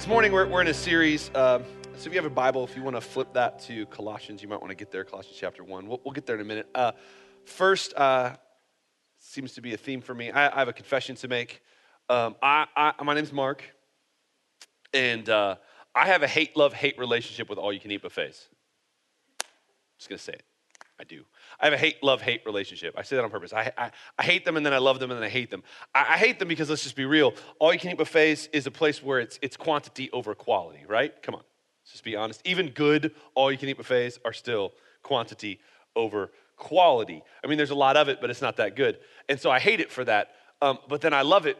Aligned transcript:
This 0.00 0.08
morning 0.08 0.32
we're, 0.32 0.46
we're 0.46 0.62
in 0.62 0.68
a 0.68 0.72
series. 0.72 1.30
Uh, 1.34 1.58
so 1.58 2.06
if 2.06 2.06
you 2.06 2.14
have 2.14 2.24
a 2.24 2.30
Bible, 2.34 2.64
if 2.64 2.74
you 2.74 2.82
want 2.82 2.96
to 2.96 3.02
flip 3.02 3.34
that 3.34 3.58
to 3.64 3.84
Colossians, 3.84 4.40
you 4.40 4.48
might 4.48 4.58
want 4.58 4.70
to 4.70 4.74
get 4.74 4.90
there, 4.90 5.04
Colossians 5.04 5.36
chapter 5.38 5.62
1. 5.62 5.86
We'll, 5.86 6.00
we'll 6.02 6.14
get 6.14 6.24
there 6.24 6.36
in 6.36 6.40
a 6.40 6.44
minute. 6.44 6.70
Uh, 6.74 6.92
first, 7.44 7.92
uh, 7.92 8.34
seems 9.18 9.52
to 9.52 9.60
be 9.60 9.74
a 9.74 9.76
theme 9.76 10.00
for 10.00 10.14
me. 10.14 10.30
I, 10.30 10.56
I 10.56 10.58
have 10.60 10.68
a 10.68 10.72
confession 10.72 11.16
to 11.16 11.28
make. 11.28 11.60
Um, 12.08 12.34
I, 12.42 12.64
I, 12.74 12.94
my 13.04 13.12
name's 13.12 13.30
Mark, 13.30 13.62
and 14.94 15.28
uh, 15.28 15.56
I 15.94 16.06
have 16.06 16.22
a 16.22 16.28
hate 16.28 16.56
love 16.56 16.72
hate 16.72 16.98
relationship 16.98 17.50
with 17.50 17.58
all 17.58 17.70
you 17.70 17.78
can 17.78 17.90
eat 17.90 18.00
buffets. 18.00 18.48
Just 19.98 20.08
going 20.08 20.16
to 20.16 20.24
say 20.24 20.32
it. 20.32 20.44
I 21.00 21.04
do. 21.04 21.24
I 21.58 21.64
have 21.64 21.72
a 21.72 21.78
hate 21.78 22.02
love 22.02 22.20
hate 22.20 22.42
relationship. 22.44 22.94
I 22.94 23.02
say 23.02 23.16
that 23.16 23.24
on 23.24 23.30
purpose. 23.30 23.54
I, 23.54 23.72
I, 23.78 23.90
I, 24.18 24.22
hate 24.22 24.44
them 24.44 24.58
and 24.58 24.66
then 24.66 24.74
I 24.74 24.78
love 24.78 25.00
them 25.00 25.10
and 25.10 25.18
then 25.18 25.24
I 25.24 25.30
hate 25.30 25.50
them. 25.50 25.62
I, 25.94 26.00
I 26.00 26.16
hate 26.18 26.38
them 26.38 26.46
because 26.46 26.68
let's 26.68 26.82
just 26.82 26.94
be 26.94 27.06
real. 27.06 27.32
All 27.58 27.72
you 27.72 27.78
can 27.78 27.90
eat 27.90 27.96
buffets 27.96 28.50
is 28.52 28.66
a 28.66 28.70
place 28.70 29.02
where 29.02 29.18
it's, 29.18 29.38
it's 29.40 29.56
quantity 29.56 30.10
over 30.12 30.34
quality, 30.34 30.84
right? 30.86 31.10
Come 31.22 31.34
on, 31.34 31.40
let's 31.82 31.92
just 31.92 32.04
be 32.04 32.16
honest. 32.16 32.42
Even 32.44 32.68
good 32.68 33.14
all 33.34 33.50
you 33.50 33.56
can 33.56 33.70
eat 33.70 33.78
buffets 33.78 34.18
are 34.26 34.34
still 34.34 34.72
quantity 35.02 35.58
over 35.96 36.32
quality. 36.58 37.22
I 37.42 37.46
mean, 37.46 37.56
there's 37.56 37.70
a 37.70 37.74
lot 37.74 37.96
of 37.96 38.10
it, 38.10 38.20
but 38.20 38.28
it's 38.28 38.42
not 38.42 38.58
that 38.58 38.76
good. 38.76 38.98
And 39.26 39.40
so 39.40 39.50
I 39.50 39.58
hate 39.58 39.80
it 39.80 39.90
for 39.90 40.04
that. 40.04 40.32
Um, 40.60 40.78
but 40.86 41.00
then 41.00 41.14
I 41.14 41.22
love 41.22 41.46
it 41.46 41.56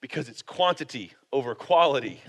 because 0.00 0.28
it's 0.28 0.42
quantity 0.42 1.12
over 1.32 1.54
quality. 1.54 2.20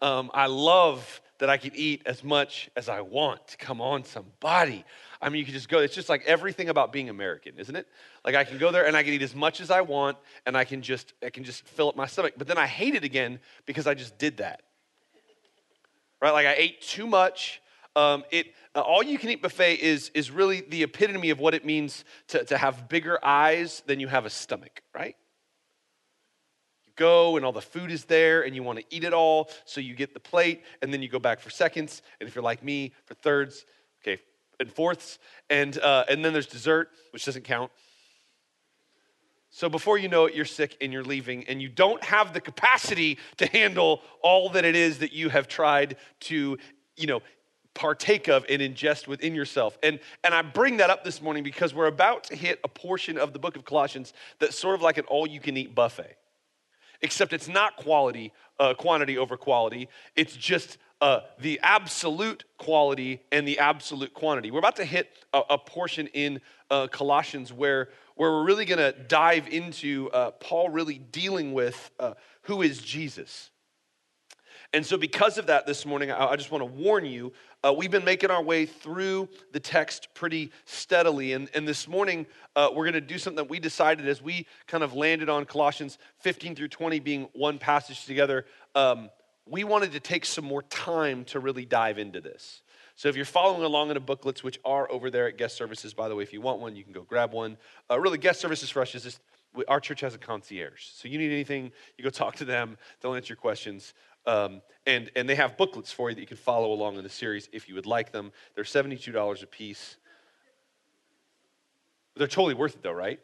Um, 0.00 0.30
I 0.32 0.46
love 0.46 1.20
that 1.38 1.50
I 1.50 1.56
can 1.56 1.72
eat 1.74 2.02
as 2.06 2.22
much 2.22 2.70
as 2.76 2.88
I 2.88 3.00
want. 3.00 3.56
Come 3.58 3.80
on, 3.80 4.04
somebody. 4.04 4.84
I 5.24 5.30
mean, 5.30 5.38
you 5.38 5.46
can 5.46 5.54
just 5.54 5.70
go, 5.70 5.78
it's 5.78 5.94
just 5.94 6.10
like 6.10 6.22
everything 6.26 6.68
about 6.68 6.92
being 6.92 7.08
American, 7.08 7.58
isn't 7.58 7.74
it? 7.74 7.88
Like 8.26 8.34
I 8.34 8.44
can 8.44 8.58
go 8.58 8.70
there 8.70 8.86
and 8.86 8.94
I 8.94 9.02
can 9.02 9.14
eat 9.14 9.22
as 9.22 9.34
much 9.34 9.62
as 9.62 9.70
I 9.70 9.80
want 9.80 10.18
and 10.44 10.54
I 10.54 10.64
can 10.64 10.82
just 10.82 11.14
I 11.24 11.30
can 11.30 11.44
just 11.44 11.66
fill 11.66 11.88
up 11.88 11.96
my 11.96 12.06
stomach. 12.06 12.34
But 12.36 12.46
then 12.46 12.58
I 12.58 12.66
hate 12.66 12.94
it 12.94 13.04
again 13.04 13.40
because 13.64 13.86
I 13.86 13.94
just 13.94 14.18
did 14.18 14.36
that. 14.36 14.60
Right? 16.20 16.32
Like 16.32 16.46
I 16.46 16.52
ate 16.52 16.82
too 16.82 17.06
much. 17.06 17.62
Um, 17.96 18.24
it 18.30 18.48
uh, 18.74 18.82
all 18.82 19.02
you 19.02 19.18
can 19.18 19.30
eat 19.30 19.40
buffet 19.40 19.76
is 19.76 20.10
is 20.10 20.30
really 20.30 20.60
the 20.60 20.82
epitome 20.82 21.30
of 21.30 21.40
what 21.40 21.54
it 21.54 21.64
means 21.64 22.04
to, 22.28 22.44
to 22.44 22.58
have 22.58 22.90
bigger 22.90 23.18
eyes 23.24 23.82
than 23.86 24.00
you 24.00 24.08
have 24.08 24.26
a 24.26 24.30
stomach, 24.30 24.82
right? 24.94 25.16
You 26.86 26.92
go 26.96 27.36
and 27.36 27.46
all 27.46 27.52
the 27.52 27.62
food 27.62 27.90
is 27.90 28.04
there 28.04 28.42
and 28.42 28.54
you 28.54 28.62
want 28.62 28.78
to 28.78 28.84
eat 28.90 29.04
it 29.04 29.14
all. 29.14 29.48
So 29.64 29.80
you 29.80 29.94
get 29.94 30.12
the 30.12 30.20
plate 30.20 30.64
and 30.82 30.92
then 30.92 31.00
you 31.00 31.08
go 31.08 31.18
back 31.18 31.40
for 31.40 31.48
seconds. 31.48 32.02
And 32.20 32.28
if 32.28 32.34
you're 32.34 32.44
like 32.44 32.62
me, 32.62 32.92
for 33.06 33.14
thirds, 33.14 33.64
okay, 34.02 34.20
and 34.60 34.70
fourths. 34.72 35.18
And, 35.50 35.78
uh, 35.78 36.04
and 36.08 36.24
then 36.24 36.32
there's 36.32 36.46
dessert, 36.46 36.90
which 37.12 37.24
doesn't 37.24 37.44
count. 37.44 37.70
So 39.50 39.68
before 39.68 39.98
you 39.98 40.08
know 40.08 40.24
it, 40.24 40.34
you're 40.34 40.44
sick 40.44 40.76
and 40.80 40.92
you're 40.92 41.04
leaving, 41.04 41.44
and 41.44 41.62
you 41.62 41.68
don't 41.68 42.02
have 42.02 42.32
the 42.32 42.40
capacity 42.40 43.18
to 43.36 43.46
handle 43.46 44.02
all 44.20 44.48
that 44.50 44.64
it 44.64 44.74
is 44.74 44.98
that 44.98 45.12
you 45.12 45.28
have 45.28 45.46
tried 45.46 45.96
to, 46.22 46.58
you 46.96 47.06
know, 47.06 47.22
partake 47.72 48.28
of 48.28 48.44
and 48.48 48.60
ingest 48.60 49.06
within 49.06 49.34
yourself. 49.34 49.78
And, 49.82 50.00
and 50.24 50.34
I 50.34 50.42
bring 50.42 50.78
that 50.78 50.90
up 50.90 51.04
this 51.04 51.22
morning 51.22 51.44
because 51.44 51.72
we're 51.72 51.86
about 51.86 52.24
to 52.24 52.36
hit 52.36 52.58
a 52.64 52.68
portion 52.68 53.16
of 53.16 53.32
the 53.32 53.38
book 53.38 53.56
of 53.56 53.64
Colossians 53.64 54.12
that's 54.40 54.58
sort 54.58 54.74
of 54.74 54.82
like 54.82 54.98
an 54.98 55.04
all 55.06 55.26
you 55.26 55.40
can 55.40 55.56
eat 55.56 55.74
buffet 55.74 56.16
except 57.04 57.34
it's 57.34 57.48
not 57.48 57.76
quality, 57.76 58.32
uh, 58.58 58.72
quantity 58.74 59.18
over 59.18 59.36
quality. 59.36 59.88
It's 60.16 60.34
just 60.34 60.78
uh, 61.04 61.20
the 61.38 61.60
absolute 61.62 62.44
quality 62.56 63.20
and 63.30 63.46
the 63.46 63.58
absolute 63.58 64.14
quantity. 64.14 64.50
We're 64.50 64.60
about 64.60 64.76
to 64.76 64.86
hit 64.86 65.10
a, 65.34 65.42
a 65.50 65.58
portion 65.58 66.06
in 66.14 66.40
uh, 66.70 66.86
Colossians 66.86 67.52
where, 67.52 67.90
where 68.14 68.30
we're 68.30 68.44
really 68.44 68.64
going 68.64 68.78
to 68.78 68.98
dive 69.06 69.46
into 69.48 70.08
uh, 70.14 70.30
Paul 70.30 70.70
really 70.70 70.96
dealing 70.96 71.52
with 71.52 71.90
uh, 72.00 72.14
who 72.44 72.62
is 72.62 72.78
Jesus. 72.78 73.50
And 74.72 74.84
so, 74.84 74.96
because 74.96 75.36
of 75.36 75.48
that, 75.48 75.66
this 75.66 75.84
morning, 75.84 76.10
I, 76.10 76.28
I 76.28 76.36
just 76.36 76.50
want 76.50 76.62
to 76.62 76.82
warn 76.82 77.04
you 77.04 77.34
uh, 77.62 77.74
we've 77.74 77.90
been 77.90 78.06
making 78.06 78.30
our 78.30 78.42
way 78.42 78.64
through 78.64 79.28
the 79.52 79.60
text 79.60 80.08
pretty 80.14 80.52
steadily. 80.64 81.34
And, 81.34 81.50
and 81.54 81.68
this 81.68 81.86
morning, 81.86 82.24
uh, 82.56 82.70
we're 82.72 82.84
going 82.84 82.94
to 82.94 83.02
do 83.02 83.18
something 83.18 83.36
that 83.36 83.50
we 83.50 83.60
decided 83.60 84.08
as 84.08 84.22
we 84.22 84.46
kind 84.66 84.82
of 84.82 84.94
landed 84.94 85.28
on 85.28 85.44
Colossians 85.44 85.98
15 86.20 86.56
through 86.56 86.68
20 86.68 86.98
being 87.00 87.28
one 87.34 87.58
passage 87.58 88.06
together. 88.06 88.46
Um, 88.74 89.10
we 89.46 89.64
wanted 89.64 89.92
to 89.92 90.00
take 90.00 90.24
some 90.24 90.44
more 90.44 90.62
time 90.62 91.24
to 91.26 91.40
really 91.40 91.64
dive 91.64 91.98
into 91.98 92.20
this. 92.20 92.62
So 92.96 93.08
if 93.08 93.16
you're 93.16 93.24
following 93.24 93.62
along 93.62 93.90
in 93.90 93.94
the 93.94 94.00
booklets, 94.00 94.42
which 94.42 94.58
are 94.64 94.90
over 94.90 95.10
there 95.10 95.26
at 95.26 95.36
guest 95.36 95.56
services, 95.56 95.92
by 95.92 96.08
the 96.08 96.14
way, 96.14 96.22
if 96.22 96.32
you 96.32 96.40
want 96.40 96.60
one, 96.60 96.76
you 96.76 96.84
can 96.84 96.92
go 96.92 97.02
grab 97.02 97.32
one. 97.32 97.56
Uh, 97.90 97.98
really, 97.98 98.18
guest 98.18 98.40
services 98.40 98.70
for 98.70 98.82
us 98.82 98.94
is 98.94 99.02
just 99.02 99.20
our 99.68 99.80
church 99.80 100.00
has 100.00 100.14
a 100.14 100.18
concierge. 100.18 100.84
So 100.84 101.08
you 101.08 101.18
need 101.18 101.32
anything, 101.32 101.72
you 101.98 102.04
go 102.04 102.10
talk 102.24 102.36
to 102.36 102.44
them. 102.44 102.78
They'll 103.00 103.14
answer 103.14 103.32
your 103.32 103.36
questions. 103.36 103.94
Um, 104.26 104.62
and, 104.86 105.10
and 105.16 105.28
they 105.28 105.34
have 105.34 105.56
booklets 105.56 105.92
for 105.92 106.08
you 106.08 106.14
that 106.14 106.20
you 106.20 106.26
can 106.26 106.36
follow 106.36 106.72
along 106.72 106.96
in 106.96 107.02
the 107.02 107.10
series 107.10 107.48
if 107.52 107.68
you 107.68 107.74
would 107.74 107.86
like 107.86 108.12
them. 108.12 108.32
They're 108.54 108.64
$72 108.64 109.42
a 109.42 109.46
piece. 109.46 109.96
They're 112.16 112.26
totally 112.26 112.54
worth 112.54 112.76
it, 112.76 112.82
though, 112.82 112.92
right? 112.92 113.20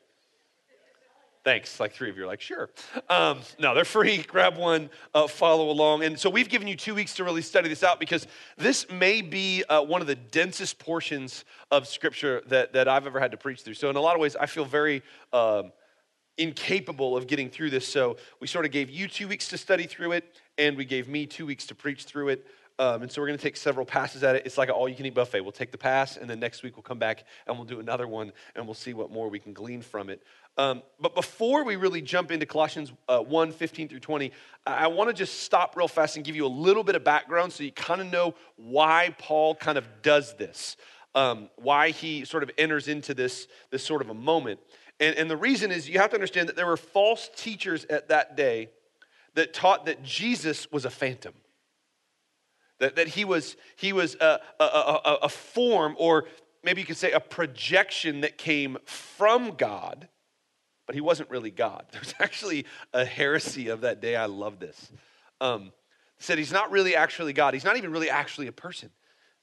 Thanks. 1.42 1.80
Like 1.80 1.92
three 1.92 2.10
of 2.10 2.18
you 2.18 2.24
are 2.24 2.26
like, 2.26 2.42
sure. 2.42 2.68
Um, 3.08 3.40
no, 3.58 3.74
they're 3.74 3.86
free. 3.86 4.18
Grab 4.28 4.58
one, 4.58 4.90
uh, 5.14 5.26
follow 5.26 5.70
along. 5.70 6.04
And 6.04 6.18
so 6.18 6.28
we've 6.28 6.50
given 6.50 6.68
you 6.68 6.76
two 6.76 6.94
weeks 6.94 7.14
to 7.14 7.24
really 7.24 7.40
study 7.40 7.68
this 7.68 7.82
out 7.82 7.98
because 7.98 8.26
this 8.58 8.90
may 8.90 9.22
be 9.22 9.64
uh, 9.68 9.82
one 9.82 10.02
of 10.02 10.06
the 10.06 10.16
densest 10.16 10.78
portions 10.78 11.46
of 11.70 11.86
Scripture 11.86 12.42
that, 12.48 12.74
that 12.74 12.88
I've 12.88 13.06
ever 13.06 13.18
had 13.18 13.30
to 13.30 13.38
preach 13.38 13.62
through. 13.62 13.74
So, 13.74 13.88
in 13.88 13.96
a 13.96 14.00
lot 14.00 14.14
of 14.14 14.20
ways, 14.20 14.36
I 14.36 14.44
feel 14.44 14.66
very 14.66 15.02
um, 15.32 15.72
incapable 16.36 17.16
of 17.16 17.26
getting 17.26 17.48
through 17.48 17.70
this. 17.70 17.88
So, 17.88 18.18
we 18.40 18.46
sort 18.46 18.66
of 18.66 18.70
gave 18.70 18.90
you 18.90 19.08
two 19.08 19.26
weeks 19.26 19.48
to 19.48 19.56
study 19.56 19.86
through 19.86 20.12
it 20.12 20.36
and 20.58 20.76
we 20.76 20.84
gave 20.84 21.08
me 21.08 21.24
two 21.24 21.46
weeks 21.46 21.66
to 21.66 21.74
preach 21.74 22.04
through 22.04 22.28
it. 22.28 22.46
Um, 22.80 23.02
and 23.02 23.12
so 23.12 23.20
we're 23.20 23.26
going 23.26 23.38
to 23.38 23.42
take 23.42 23.58
several 23.58 23.84
passes 23.84 24.22
at 24.22 24.36
it. 24.36 24.46
It's 24.46 24.56
like 24.56 24.70
an 24.70 24.74
all 24.74 24.88
you 24.88 24.94
can 24.94 25.04
eat 25.04 25.12
buffet. 25.12 25.42
We'll 25.42 25.52
take 25.52 25.70
the 25.70 25.76
pass, 25.76 26.16
and 26.16 26.30
then 26.30 26.40
next 26.40 26.62
week 26.62 26.76
we'll 26.76 26.82
come 26.82 26.98
back 26.98 27.24
and 27.46 27.54
we'll 27.54 27.66
do 27.66 27.78
another 27.78 28.08
one, 28.08 28.32
and 28.56 28.64
we'll 28.64 28.72
see 28.72 28.94
what 28.94 29.10
more 29.10 29.28
we 29.28 29.38
can 29.38 29.52
glean 29.52 29.82
from 29.82 30.08
it. 30.08 30.22
Um, 30.56 30.83
but 31.00 31.15
before 31.15 31.65
we 31.65 31.77
really 31.77 32.03
jump 32.03 32.31
into 32.31 32.44
Colossians 32.44 32.93
uh, 33.09 33.21
1 33.21 33.53
15 33.53 33.88
through 33.88 34.00
20, 34.00 34.33
I, 34.66 34.88
want 34.88 35.09
to 35.09 35.15
just 35.15 35.43
stop 35.43 35.77
real 35.77 35.88
fast 35.88 36.16
and 36.16 36.25
give 36.25 36.37
you 36.37 36.44
a 36.44 36.49
little 36.49 36.84
bit 36.84 36.97
of 36.97 37.05
background 37.05 37.53
so 37.53 37.62
you 37.62 37.72
kind 37.72 38.00
of 38.00 38.09
know 38.09 38.34
why 38.56 39.15
Paul 39.19 39.55
kind 39.55 39.78
of 39.78 39.87
does 40.03 40.34
this, 40.37 40.77
um, 41.15 41.49
why 41.56 41.91
he 41.91 42.25
sort 42.25 42.43
of 42.43 42.50
enters 42.59 42.88
into 42.88 43.15
this, 43.15 43.47
this 43.71 43.84
sort 43.84 44.03
of 44.03 44.11
a 44.11 44.15
moment. 44.15 44.61
And, 44.99 45.16
and 45.16 45.31
the 45.31 45.37
reason 45.37 45.71
is 45.71 45.88
you 45.88 45.99
have 45.99 46.11
to 46.11 46.16
understand 46.16 46.49
that 46.49 46.56
there 46.56 46.67
were 46.67 46.77
false 46.77 47.31
teachers 47.34 47.87
at 47.87 48.09
that 48.09 48.37
day 48.37 48.69
that 49.34 49.55
taught 49.55 49.87
that 49.87 50.03
Jesus 50.03 50.71
was 50.71 50.84
a 50.84 50.91
phantom. 50.91 51.34
That, 52.81 52.97
that 52.97 53.09
he 53.09 53.25
was, 53.25 53.56
he 53.77 53.93
was 53.93 54.15
a, 54.17 54.41
a, 54.59 54.65
a, 54.65 55.19
a 55.22 55.28
form, 55.28 55.94
or 55.99 56.27
maybe 56.62 56.81
you 56.81 56.87
could 56.87 56.97
say 56.97 57.12
a 57.12 57.21
projection 57.21 58.22
that 58.22 58.38
came 58.38 58.78
from 58.84 59.53
God, 59.53 60.09
but 60.90 60.96
he 60.96 61.00
wasn't 61.00 61.30
really 61.30 61.52
God. 61.52 61.86
There's 61.92 62.14
actually 62.18 62.66
a 62.92 63.04
heresy 63.04 63.68
of 63.68 63.82
that 63.82 64.00
day. 64.00 64.16
I 64.16 64.24
love 64.24 64.58
this. 64.58 64.90
Um, 65.40 65.70
said 66.18 66.36
he's 66.36 66.50
not 66.50 66.72
really 66.72 66.96
actually 66.96 67.32
God. 67.32 67.54
He's 67.54 67.62
not 67.62 67.76
even 67.76 67.92
really 67.92 68.10
actually 68.10 68.48
a 68.48 68.52
person. 68.52 68.90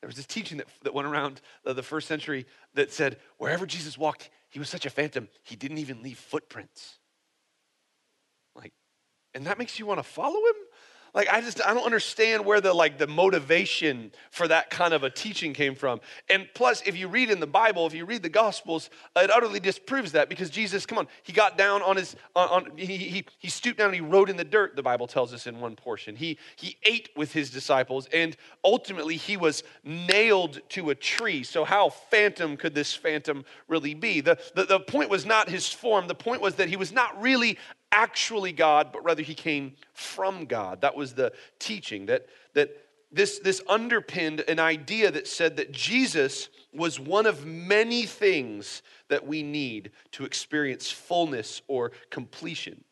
There 0.02 0.10
was 0.10 0.18
this 0.18 0.26
teaching 0.26 0.58
that, 0.58 0.68
that 0.84 0.94
went 0.94 1.08
around 1.08 1.40
the 1.64 1.82
first 1.82 2.10
century 2.10 2.48
that 2.74 2.92
said 2.92 3.16
wherever 3.38 3.66
Jesus 3.66 3.98
walked, 3.98 4.30
he 4.50 4.60
was 4.60 4.68
such 4.68 4.86
a 4.86 4.90
phantom, 4.90 5.30
he 5.42 5.56
didn't 5.56 5.78
even 5.78 6.04
leave 6.04 6.18
footprints 6.18 6.98
Like, 8.54 8.74
and 9.34 9.46
that 9.46 9.58
makes 9.58 9.80
you 9.80 9.86
want 9.86 10.00
to 10.00 10.04
follow 10.04 10.40
him? 10.40 10.56
Like 11.18 11.30
I 11.30 11.42
just 11.42 11.60
I 11.66 11.74
don't 11.74 11.84
understand 11.84 12.46
where 12.46 12.62
the 12.62 12.72
like 12.72 13.00
the 13.00 13.08
motivation 13.08 14.12
for 14.30 14.48
that 14.50 14.70
kind 14.70 14.94
of 14.94 15.04
a 15.04 15.10
teaching 15.10 15.52
came 15.52 15.74
from. 15.74 16.00
And 16.30 16.48
plus, 16.54 16.84
if 16.86 16.96
you 16.96 17.08
read 17.08 17.32
in 17.32 17.40
the 17.40 17.48
Bible, 17.48 17.88
if 17.88 17.96
you 17.96 18.06
read 18.06 18.22
the 18.22 18.30
Gospels, 18.30 18.92
it 19.16 19.32
utterly 19.32 19.60
disproves 19.60 20.12
that 20.12 20.30
because 20.30 20.52
Jesus, 20.52 20.86
come 20.86 21.00
on, 21.00 21.08
he 21.24 21.34
got 21.34 21.58
down 21.58 21.82
on 21.82 21.96
his 21.96 22.16
on, 22.36 22.50
on 22.50 22.78
he, 22.78 22.98
he 22.98 23.26
he 23.40 23.50
stooped 23.50 23.80
down 23.80 23.88
and 23.88 23.96
he 23.96 24.02
wrote 24.02 24.30
in 24.30 24.38
the 24.38 24.44
dirt. 24.44 24.76
The 24.76 24.84
Bible 24.84 25.08
tells 25.08 25.34
us 25.34 25.48
in 25.48 25.60
one 25.60 25.76
portion. 25.76 26.16
He 26.16 26.38
he 26.56 26.78
ate 26.84 27.10
with 27.16 27.34
his 27.34 27.50
disciples, 27.50 28.08
and 28.14 28.38
ultimately 28.64 29.16
he 29.16 29.38
was 29.38 29.64
nailed 29.84 30.62
to 30.70 30.92
a 30.92 30.96
tree. 30.96 31.42
So 31.42 31.66
how 31.66 31.90
phantom 31.90 32.58
could 32.58 32.76
this 32.76 32.94
phantom 32.94 33.44
really 33.68 33.96
be? 33.96 34.22
The 34.22 34.38
the, 34.54 34.66
the 34.66 34.80
point 34.80 35.10
was 35.10 35.26
not 35.26 35.50
his 35.50 35.68
form. 35.68 36.08
The 36.08 36.14
point 36.14 36.44
was 36.44 36.54
that 36.58 36.70
he 36.70 36.76
was 36.76 36.92
not 36.92 37.20
really 37.20 37.58
actually 37.92 38.52
God, 38.52 38.92
but 38.92 39.04
rather 39.04 39.22
he 39.22 39.34
came 39.34 39.74
from 39.94 40.46
God. 40.46 40.82
That 40.82 40.96
was 40.96 41.14
the 41.14 41.34
teaching 41.60 42.08
that, 42.08 42.28
that 42.54 42.76
this, 43.12 43.40
this 43.40 43.62
underpinned 43.70 44.42
an 44.48 44.60
idea 44.60 45.12
that 45.12 45.28
said 45.28 45.58
that 45.58 45.72
Jesus 45.72 46.50
was 46.74 47.00
one 47.00 47.26
of 47.26 47.46
many 47.46 48.06
things 48.06 48.82
that 49.08 49.26
we 49.26 49.44
need 49.44 49.92
to 50.12 50.26
experience 50.26 50.92
fullness 50.92 51.62
or 51.68 51.92
completion. 52.10 52.84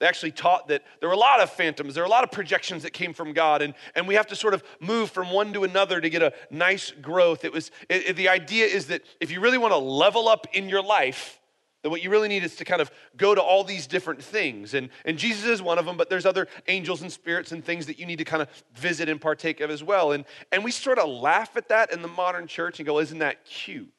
They 0.00 0.08
actually 0.08 0.32
taught 0.32 0.66
that 0.66 0.82
there 0.98 1.08
were 1.08 1.14
a 1.14 1.18
lot 1.18 1.40
of 1.40 1.48
phantoms, 1.48 1.94
there 1.94 2.02
were 2.02 2.08
a 2.08 2.10
lot 2.10 2.24
of 2.24 2.32
projections 2.32 2.82
that 2.82 2.92
came 2.92 3.14
from 3.14 3.32
God, 3.32 3.62
and, 3.62 3.72
and 3.94 4.08
we 4.08 4.16
have 4.16 4.26
to 4.28 4.36
sort 4.36 4.52
of 4.52 4.64
move 4.80 5.12
from 5.12 5.30
one 5.30 5.52
to 5.52 5.62
another 5.62 6.00
to 6.00 6.10
get 6.10 6.22
a 6.22 6.32
nice 6.50 6.90
growth. 6.90 7.44
It 7.44 7.52
was 7.52 7.70
it, 7.88 8.08
it, 8.08 8.16
the 8.16 8.28
idea 8.28 8.66
is 8.66 8.88
that 8.88 9.02
if 9.20 9.30
you 9.30 9.40
really 9.40 9.58
want 9.58 9.70
to 9.70 9.78
level 9.78 10.26
up 10.26 10.48
in 10.54 10.68
your 10.68 10.82
life, 10.82 11.40
What 11.84 12.02
you 12.02 12.10
really 12.10 12.28
need 12.28 12.44
is 12.44 12.54
to 12.56 12.64
kind 12.64 12.80
of 12.80 12.92
go 13.16 13.34
to 13.34 13.42
all 13.42 13.64
these 13.64 13.88
different 13.88 14.22
things. 14.22 14.74
And, 14.74 14.88
and 15.04 15.18
Jesus 15.18 15.44
is 15.44 15.60
one 15.60 15.78
of 15.78 15.84
them, 15.84 15.96
but 15.96 16.08
there's 16.08 16.26
other 16.26 16.46
angels 16.68 17.02
and 17.02 17.10
spirits 17.10 17.50
and 17.50 17.64
things 17.64 17.86
that 17.86 17.98
you 17.98 18.06
need 18.06 18.18
to 18.18 18.24
kind 18.24 18.40
of 18.40 18.48
visit 18.74 19.08
and 19.08 19.20
partake 19.20 19.60
of 19.60 19.70
as 19.70 19.82
well. 19.82 20.12
And, 20.12 20.24
and 20.52 20.62
we 20.62 20.70
sort 20.70 20.98
of 20.98 21.08
laugh 21.08 21.56
at 21.56 21.68
that 21.70 21.92
in 21.92 22.00
the 22.00 22.08
modern 22.08 22.46
church 22.46 22.78
and 22.78 22.86
go, 22.86 23.00
isn't 23.00 23.18
that 23.18 23.44
cute? 23.44 23.92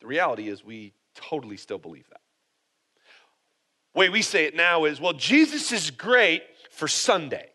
The 0.00 0.06
reality 0.06 0.48
is, 0.48 0.64
we 0.64 0.92
totally 1.14 1.56
still 1.56 1.78
believe 1.78 2.08
that. 2.10 2.20
way 3.94 4.08
we 4.08 4.22
say 4.22 4.44
it 4.44 4.54
now 4.54 4.84
is, 4.84 5.00
well, 5.00 5.12
Jesus 5.12 5.72
is 5.72 5.90
great 5.90 6.42
for 6.70 6.88
Sunday. 6.88 7.48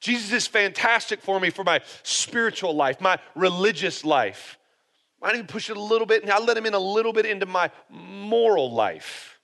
Jesus 0.00 0.32
is 0.32 0.46
fantastic 0.46 1.20
for 1.20 1.40
me 1.40 1.50
for 1.50 1.64
my 1.64 1.80
spiritual 2.02 2.74
life, 2.74 3.00
my 3.00 3.18
religious 3.34 4.04
life. 4.04 4.57
I 5.22 5.32
need 5.32 5.46
to 5.46 5.52
push 5.52 5.68
it 5.68 5.76
a 5.76 5.80
little 5.80 6.06
bit, 6.06 6.22
and 6.22 6.30
I 6.30 6.38
let 6.38 6.56
him 6.56 6.66
in 6.66 6.74
a 6.74 6.78
little 6.78 7.12
bit 7.12 7.26
into 7.26 7.46
my 7.46 7.70
moral 7.90 8.72
life. 8.72 9.38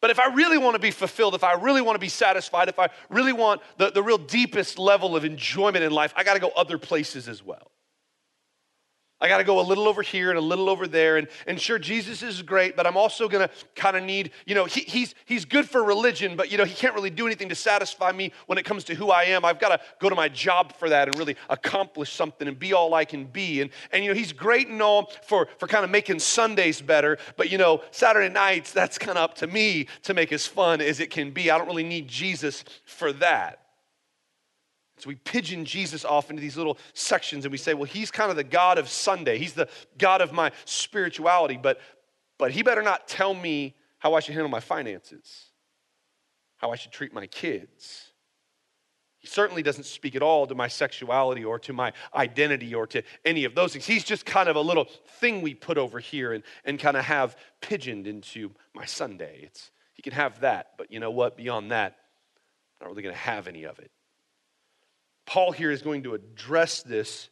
But 0.00 0.10
if 0.10 0.20
I 0.20 0.32
really 0.34 0.58
want 0.58 0.74
to 0.74 0.78
be 0.78 0.90
fulfilled, 0.90 1.34
if 1.34 1.42
I 1.42 1.54
really 1.54 1.82
want 1.82 1.96
to 1.96 2.00
be 2.00 2.08
satisfied, 2.08 2.68
if 2.68 2.78
I 2.78 2.90
really 3.08 3.32
want 3.32 3.60
the, 3.76 3.90
the 3.90 4.02
real 4.02 4.18
deepest 4.18 4.78
level 4.78 5.16
of 5.16 5.24
enjoyment 5.24 5.84
in 5.84 5.90
life, 5.90 6.12
I 6.16 6.22
got 6.22 6.34
to 6.34 6.40
go 6.40 6.52
other 6.56 6.78
places 6.78 7.28
as 7.28 7.42
well. 7.42 7.72
I 9.18 9.28
got 9.28 9.38
to 9.38 9.44
go 9.44 9.60
a 9.60 9.62
little 9.62 9.88
over 9.88 10.02
here 10.02 10.28
and 10.28 10.38
a 10.38 10.42
little 10.42 10.68
over 10.68 10.86
there. 10.86 11.16
And, 11.16 11.26
and 11.46 11.58
sure, 11.58 11.78
Jesus 11.78 12.22
is 12.22 12.42
great, 12.42 12.76
but 12.76 12.86
I'm 12.86 12.98
also 12.98 13.28
going 13.28 13.48
to 13.48 13.54
kind 13.74 13.96
of 13.96 14.04
need, 14.04 14.30
you 14.44 14.54
know, 14.54 14.66
he, 14.66 14.82
he's, 14.82 15.14
he's 15.24 15.46
good 15.46 15.66
for 15.66 15.82
religion, 15.82 16.36
but, 16.36 16.52
you 16.52 16.58
know, 16.58 16.64
he 16.64 16.74
can't 16.74 16.94
really 16.94 17.08
do 17.08 17.24
anything 17.24 17.48
to 17.48 17.54
satisfy 17.54 18.12
me 18.12 18.32
when 18.44 18.58
it 18.58 18.66
comes 18.66 18.84
to 18.84 18.94
who 18.94 19.10
I 19.10 19.24
am. 19.24 19.44
I've 19.44 19.58
got 19.58 19.70
to 19.70 19.80
go 20.00 20.10
to 20.10 20.14
my 20.14 20.28
job 20.28 20.74
for 20.76 20.90
that 20.90 21.08
and 21.08 21.16
really 21.18 21.36
accomplish 21.48 22.12
something 22.12 22.46
and 22.46 22.58
be 22.58 22.74
all 22.74 22.92
I 22.92 23.06
can 23.06 23.24
be. 23.24 23.62
And, 23.62 23.70
and 23.90 24.04
you 24.04 24.10
know, 24.10 24.16
he's 24.16 24.32
great 24.32 24.68
and 24.68 24.82
all 24.82 25.10
for, 25.26 25.48
for 25.58 25.66
kind 25.66 25.84
of 25.84 25.90
making 25.90 26.18
Sundays 26.18 26.82
better, 26.82 27.16
but, 27.38 27.50
you 27.50 27.56
know, 27.56 27.82
Saturday 27.92 28.32
nights, 28.32 28.72
that's 28.72 28.98
kind 28.98 29.16
of 29.16 29.24
up 29.24 29.34
to 29.36 29.46
me 29.46 29.86
to 30.02 30.12
make 30.12 30.30
as 30.30 30.46
fun 30.46 30.82
as 30.82 31.00
it 31.00 31.10
can 31.10 31.30
be. 31.30 31.50
I 31.50 31.56
don't 31.56 31.68
really 31.68 31.84
need 31.84 32.06
Jesus 32.06 32.64
for 32.84 33.14
that. 33.14 33.65
So 34.98 35.08
we 35.08 35.16
pigeon 35.16 35.64
Jesus 35.64 36.04
off 36.04 36.30
into 36.30 36.40
these 36.40 36.56
little 36.56 36.78
sections 36.94 37.44
and 37.44 37.52
we 37.52 37.58
say, 37.58 37.74
well, 37.74 37.84
he's 37.84 38.10
kind 38.10 38.30
of 38.30 38.36
the 38.36 38.44
God 38.44 38.78
of 38.78 38.88
Sunday. 38.88 39.38
He's 39.38 39.52
the 39.52 39.68
God 39.98 40.22
of 40.22 40.32
my 40.32 40.52
spirituality, 40.64 41.58
but, 41.60 41.80
but 42.38 42.50
he 42.50 42.62
better 42.62 42.82
not 42.82 43.06
tell 43.06 43.34
me 43.34 43.74
how 43.98 44.14
I 44.14 44.20
should 44.20 44.34
handle 44.34 44.48
my 44.48 44.60
finances, 44.60 45.46
how 46.56 46.70
I 46.70 46.76
should 46.76 46.92
treat 46.92 47.12
my 47.12 47.26
kids. 47.26 48.12
He 49.18 49.26
certainly 49.26 49.62
doesn't 49.62 49.84
speak 49.84 50.14
at 50.14 50.22
all 50.22 50.46
to 50.46 50.54
my 50.54 50.68
sexuality 50.68 51.44
or 51.44 51.58
to 51.58 51.72
my 51.72 51.92
identity 52.14 52.74
or 52.74 52.86
to 52.86 53.02
any 53.24 53.44
of 53.44 53.54
those 53.54 53.72
things. 53.72 53.84
He's 53.84 54.04
just 54.04 54.24
kind 54.24 54.48
of 54.48 54.56
a 54.56 54.60
little 54.60 54.86
thing 55.18 55.42
we 55.42 55.52
put 55.52 55.78
over 55.78 55.98
here 55.98 56.32
and, 56.32 56.44
and 56.64 56.78
kind 56.78 56.96
of 56.96 57.04
have 57.04 57.36
pigeoned 57.60 58.06
into 58.06 58.52
my 58.72 58.84
Sunday. 58.84 59.40
It's, 59.42 59.72
he 59.92 60.02
can 60.02 60.12
have 60.12 60.40
that, 60.40 60.72
but 60.78 60.92
you 60.92 61.00
know 61.00 61.10
what? 61.10 61.36
Beyond 61.36 61.72
that, 61.72 61.96
I'm 62.80 62.86
not 62.86 62.90
really 62.90 63.02
going 63.02 63.14
to 63.14 63.20
have 63.20 63.48
any 63.48 63.64
of 63.64 63.78
it. 63.78 63.90
Paul 65.26 65.52
here 65.52 65.70
is 65.70 65.82
going 65.82 66.04
to 66.04 66.14
address 66.14 66.82
this 66.82 67.28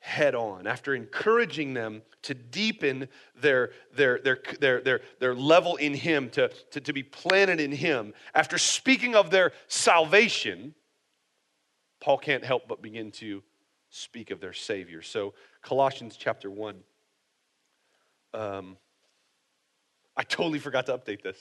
head 0.00 0.34
on. 0.34 0.66
After 0.66 0.94
encouraging 0.94 1.74
them 1.74 2.02
to 2.22 2.34
deepen 2.34 3.08
their, 3.40 3.70
their, 3.94 4.18
their, 4.18 4.38
their, 4.60 4.80
their, 4.80 5.00
their 5.20 5.34
level 5.34 5.76
in 5.76 5.94
him 5.94 6.28
to, 6.30 6.48
to, 6.72 6.80
to 6.80 6.92
be 6.92 7.04
planted 7.04 7.60
in 7.60 7.70
him 7.70 8.12
after 8.34 8.58
speaking 8.58 9.14
of 9.14 9.30
their 9.30 9.52
salvation 9.68 10.74
paul 12.00 12.18
can't 12.18 12.44
help 12.44 12.66
but 12.66 12.82
begin 12.82 13.12
to 13.12 13.42
speak 13.90 14.30
of 14.32 14.40
their 14.40 14.52
savior. 14.52 15.02
So 15.02 15.34
colossians 15.62 16.16
chapter 16.18 16.50
1 16.50 16.76
um, 18.34 18.76
i 20.16 20.22
totally 20.24 20.58
forgot 20.58 20.86
to 20.86 20.98
update 20.98 21.22
this. 21.22 21.38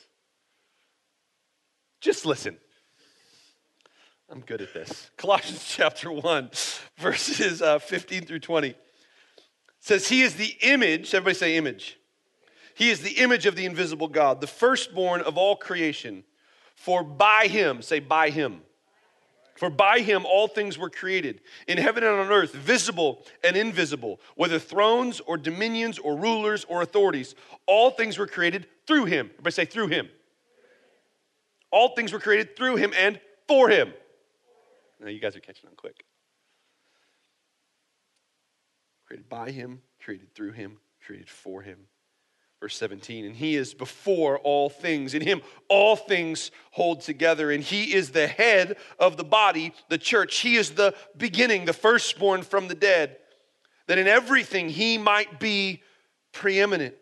Just 1.99 2.25
listen 2.25 2.57
I'm 4.31 4.39
good 4.39 4.61
at 4.61 4.73
this. 4.73 5.11
Colossians 5.17 5.65
chapter 5.67 6.09
1, 6.09 6.51
verses 6.97 7.61
uh, 7.61 7.79
15 7.79 8.25
through 8.25 8.39
20 8.39 8.75
says, 9.81 10.07
He 10.07 10.21
is 10.21 10.35
the 10.35 10.55
image, 10.61 11.13
everybody 11.13 11.35
say 11.35 11.57
image. 11.57 11.99
He 12.73 12.91
is 12.91 13.01
the 13.01 13.11
image 13.17 13.45
of 13.45 13.57
the 13.57 13.65
invisible 13.65 14.07
God, 14.07 14.39
the 14.39 14.47
firstborn 14.47 15.19
of 15.21 15.37
all 15.37 15.57
creation. 15.57 16.23
For 16.75 17.03
by 17.03 17.47
him, 17.47 17.81
say 17.81 17.99
by 17.99 18.29
him. 18.29 18.61
For 19.57 19.69
by 19.69 19.99
him 19.99 20.25
all 20.25 20.47
things 20.47 20.77
were 20.77 20.89
created, 20.89 21.41
in 21.67 21.77
heaven 21.77 22.03
and 22.03 22.17
on 22.17 22.31
earth, 22.31 22.53
visible 22.53 23.25
and 23.43 23.57
invisible, 23.57 24.21
whether 24.35 24.57
thrones 24.57 25.19
or 25.19 25.37
dominions 25.37 25.99
or 25.99 26.15
rulers 26.15 26.65
or 26.69 26.81
authorities. 26.81 27.35
All 27.67 27.91
things 27.91 28.17
were 28.17 28.27
created 28.27 28.65
through 28.87 29.05
him. 29.05 29.27
Everybody 29.33 29.51
say 29.51 29.65
through 29.65 29.89
him. 29.89 30.07
All 31.69 31.95
things 31.95 32.13
were 32.13 32.19
created 32.19 32.55
through 32.55 32.77
him 32.77 32.93
and 32.97 33.19
for 33.47 33.67
him. 33.67 33.93
Now 35.01 35.09
you 35.09 35.19
guys 35.19 35.35
are 35.35 35.41
catching 35.41 35.67
on 35.67 35.75
quick. 35.75 36.05
Created 39.07 39.27
by 39.27 39.51
him, 39.51 39.81
created 39.99 40.33
through 40.35 40.51
him, 40.51 40.77
created 41.05 41.27
for 41.27 41.61
him. 41.61 41.79
Verse 42.59 42.77
17, 42.77 43.25
and 43.25 43.35
he 43.35 43.55
is 43.55 43.73
before 43.73 44.37
all 44.37 44.69
things. 44.69 45.15
In 45.15 45.23
him, 45.23 45.41
all 45.67 45.95
things 45.95 46.51
hold 46.69 47.01
together. 47.01 47.49
And 47.49 47.63
he 47.63 47.95
is 47.95 48.11
the 48.11 48.27
head 48.27 48.77
of 48.99 49.17
the 49.17 49.23
body, 49.23 49.73
the 49.89 49.97
church. 49.97 50.37
He 50.37 50.57
is 50.57 50.71
the 50.71 50.93
beginning, 51.17 51.65
the 51.65 51.73
firstborn 51.73 52.43
from 52.43 52.67
the 52.67 52.75
dead, 52.75 53.17
that 53.87 53.97
in 53.97 54.07
everything 54.07 54.69
he 54.69 54.99
might 54.99 55.39
be 55.39 55.81
preeminent. 56.33 56.93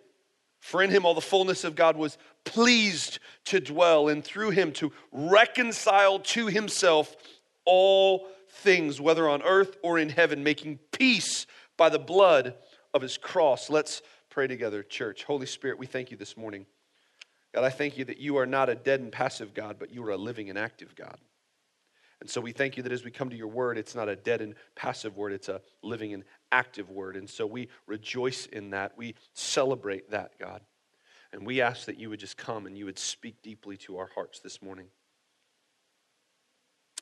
For 0.62 0.82
in 0.82 0.92
him 0.92 1.06
all 1.06 1.14
the 1.14 1.20
fullness 1.20 1.66
of 1.66 1.76
God 1.76 1.98
was 1.98 2.18
pleased 2.46 3.20
to 3.46 3.60
dwell, 3.60 4.08
and 4.08 4.24
through 4.24 4.52
him 4.52 4.72
to 4.74 4.94
reconcile 5.12 6.20
to 6.20 6.48
himself 6.48 7.18
all 7.70 8.28
things, 8.50 9.00
whether 9.00 9.30
on 9.30 9.44
earth 9.44 9.78
or 9.84 10.00
in 10.00 10.10
heaven, 10.10 10.44
making 10.44 10.80
peace 10.92 11.46
by 11.78 11.88
the 11.88 12.00
blood 12.00 12.56
of 12.96 13.04
his 13.04 13.16
cross. 13.16 13.70
Let's 13.70 14.02
pray 14.32 14.48
together, 14.48 14.82
church. 14.82 15.24
Holy 15.24 15.46
Spirit, 15.46 15.78
we 15.78 15.86
thank 15.86 16.10
you 16.10 16.18
this 16.18 16.36
morning. 16.36 16.66
God, 17.54 17.64
I 17.64 17.70
thank 17.70 17.96
you 17.96 18.06
that 18.06 18.18
you 18.18 18.38
are 18.38 18.48
not 18.48 18.70
a 18.70 18.76
dead 18.76 19.02
and 19.02 19.12
passive 19.12 19.54
God, 19.54 19.78
but 19.78 19.92
you 19.92 20.04
are 20.04 20.10
a 20.10 20.18
living 20.18 20.50
and 20.50 20.58
active 20.58 20.96
God. 20.96 21.18
And 22.22 22.30
so 22.30 22.42
we 22.42 22.52
thank 22.52 22.76
you 22.76 22.82
that 22.84 22.92
as 22.92 23.06
we 23.06 23.12
come 23.12 23.30
to 23.30 23.36
your 23.36 23.48
word, 23.48 23.78
it's 23.78 23.96
not 23.96 24.10
a 24.10 24.16
dead 24.16 24.42
and 24.42 24.56
passive 24.76 25.16
word, 25.16 25.32
it's 25.32 25.48
a 25.48 25.62
living 25.84 26.14
and 26.14 26.24
active 26.52 26.90
word. 26.90 27.16
And 27.16 27.30
so 27.30 27.46
we 27.46 27.70
rejoice 27.86 28.48
in 28.48 28.72
that. 28.72 28.98
We 28.98 29.14
celebrate 29.36 30.10
that, 30.10 30.40
God. 30.40 30.62
And 31.32 31.46
we 31.46 31.62
ask 31.62 31.86
that 31.86 32.00
you 32.00 32.10
would 32.10 32.20
just 32.20 32.36
come 32.36 32.66
and 32.66 32.76
you 32.76 32.86
would 32.86 32.98
speak 32.98 33.44
deeply 33.44 33.78
to 33.78 34.00
our 34.00 34.10
hearts 34.16 34.40
this 34.40 34.60
morning. 34.60 34.88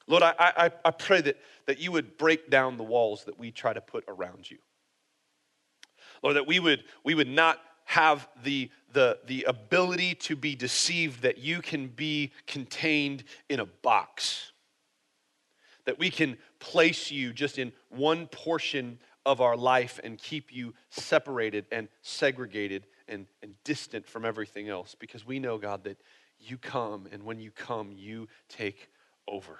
Lord, 0.08 0.24
I, 0.24 0.34
I, 0.40 0.72
I 0.86 0.92
pray 0.92 1.22
that, 1.22 1.38
that 1.66 1.80
you 1.80 1.92
would 1.92 2.18
break 2.18 2.50
down 2.50 2.78
the 2.78 2.84
walls 2.84 3.26
that 3.26 3.38
we 3.38 3.52
try 3.52 3.74
to 3.74 3.82
put 3.82 4.06
around 4.08 4.50
you. 4.50 4.58
Lord, 6.24 6.38
that 6.38 6.48
we 6.48 6.60
would, 6.60 6.84
we 7.04 7.14
would 7.14 7.28
not 7.28 7.60
have 7.86 8.28
the, 8.44 8.70
the, 8.94 9.20
the 9.28 9.44
ability 9.44 10.16
to 10.16 10.36
be 10.36 10.56
deceived 10.56 11.22
that 11.22 11.38
you 11.38 11.62
can 11.62 11.88
be 11.88 12.32
contained 12.46 13.24
in 13.50 13.60
a 13.60 13.66
box. 13.66 14.52
That 15.86 16.00
we 16.00 16.10
can 16.10 16.38
place 16.60 17.12
you 17.12 17.34
just 17.34 17.58
in 17.58 17.72
one 17.90 18.28
portion 18.28 19.00
of 19.26 19.42
our 19.42 19.58
life 19.58 20.00
and 20.04 20.18
keep 20.18 20.54
you 20.54 20.74
separated 20.90 21.66
and 21.72 21.90
segregated 22.02 22.88
and, 23.08 23.26
and 23.42 23.56
distant 23.64 24.08
from 24.08 24.26
everything 24.26 24.70
else. 24.70 24.96
Because 24.98 25.26
we 25.26 25.40
know, 25.40 25.58
God, 25.58 25.84
that 25.84 25.98
you 26.40 26.58
come, 26.58 27.08
and 27.12 27.24
when 27.24 27.40
you 27.40 27.52
come, 27.52 27.92
you 27.94 28.28
take 28.50 28.90
over. 29.28 29.60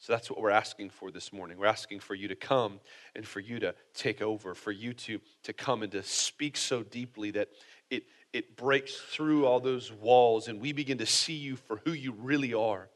So 0.00 0.12
that's 0.12 0.30
what 0.30 0.40
we're 0.40 0.50
asking 0.50 0.90
for 0.90 1.10
this 1.10 1.32
morning. 1.32 1.58
We're 1.58 1.66
asking 1.66 2.00
for 2.00 2.14
you 2.14 2.28
to 2.28 2.36
come 2.36 2.78
and 3.16 3.26
for 3.26 3.40
you 3.40 3.58
to 3.58 3.74
take 3.94 4.22
over, 4.22 4.54
for 4.54 4.70
you 4.70 4.92
to, 4.94 5.18
to 5.42 5.52
come 5.52 5.82
and 5.82 5.90
to 5.92 6.04
speak 6.04 6.56
so 6.56 6.84
deeply 6.84 7.32
that 7.32 7.48
it, 7.90 8.04
it 8.32 8.56
breaks 8.56 8.94
through 8.94 9.44
all 9.44 9.58
those 9.58 9.92
walls 9.92 10.46
and 10.46 10.60
we 10.60 10.72
begin 10.72 10.98
to 10.98 11.06
see 11.06 11.34
you 11.34 11.56
for 11.56 11.80
who 11.84 11.92
you 11.92 12.12
really 12.12 12.54
are. 12.54 12.88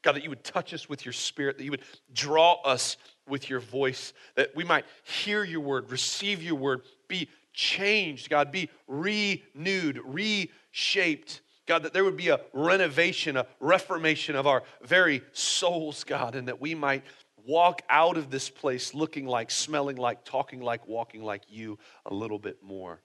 God, 0.00 0.14
that 0.14 0.22
you 0.22 0.30
would 0.30 0.44
touch 0.44 0.72
us 0.72 0.88
with 0.88 1.04
your 1.04 1.12
spirit, 1.12 1.58
that 1.58 1.64
you 1.64 1.70
would 1.70 1.82
draw 2.14 2.54
us 2.62 2.96
with 3.28 3.50
your 3.50 3.60
voice, 3.60 4.14
that 4.36 4.56
we 4.56 4.64
might 4.64 4.86
hear 5.02 5.44
your 5.44 5.60
word, 5.60 5.90
receive 5.90 6.42
your 6.42 6.54
word, 6.54 6.82
be 7.08 7.28
changed, 7.52 8.30
God, 8.30 8.50
be 8.50 8.70
renewed, 8.86 10.00
reshaped 10.04 11.42
God, 11.68 11.82
that 11.82 11.92
there 11.92 12.02
would 12.02 12.16
be 12.16 12.30
a 12.30 12.40
renovation, 12.54 13.36
a 13.36 13.46
reformation 13.60 14.34
of 14.34 14.46
our 14.46 14.62
very 14.82 15.22
souls, 15.32 16.02
God, 16.02 16.34
and 16.34 16.48
that 16.48 16.60
we 16.60 16.74
might 16.74 17.04
walk 17.46 17.82
out 17.90 18.16
of 18.16 18.30
this 18.30 18.48
place 18.48 18.94
looking 18.94 19.26
like, 19.26 19.50
smelling 19.50 19.96
like, 19.96 20.24
talking 20.24 20.60
like, 20.60 20.88
walking 20.88 21.22
like 21.22 21.42
you 21.46 21.78
a 22.06 22.14
little 22.14 22.38
bit 22.38 22.62
more 22.62 23.02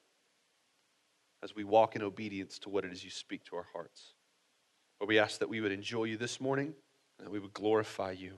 as 1.43 1.53
we 1.53 1.65
walk 1.65 1.97
in 1.97 2.01
obedience 2.01 2.57
to 2.59 2.69
what 2.69 2.85
it 2.85 2.93
is 2.93 3.03
you 3.03 3.09
speak 3.09 3.43
to 3.43 3.57
our 3.57 3.67
hearts. 3.73 4.13
Lord, 4.99 5.09
we 5.09 5.19
ask 5.19 5.39
that 5.39 5.49
we 5.49 5.59
would 5.59 5.73
enjoy 5.73 6.05
you 6.05 6.15
this 6.15 6.39
morning 6.39 6.73
and 7.17 7.27
that 7.27 7.31
we 7.31 7.39
would 7.39 7.53
glorify 7.53 8.11
you. 8.11 8.33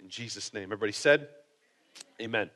In 0.00 0.08
Jesus' 0.08 0.54
name. 0.54 0.64
Everybody 0.64 0.92
said, 0.92 1.28
Amen. 2.20 2.48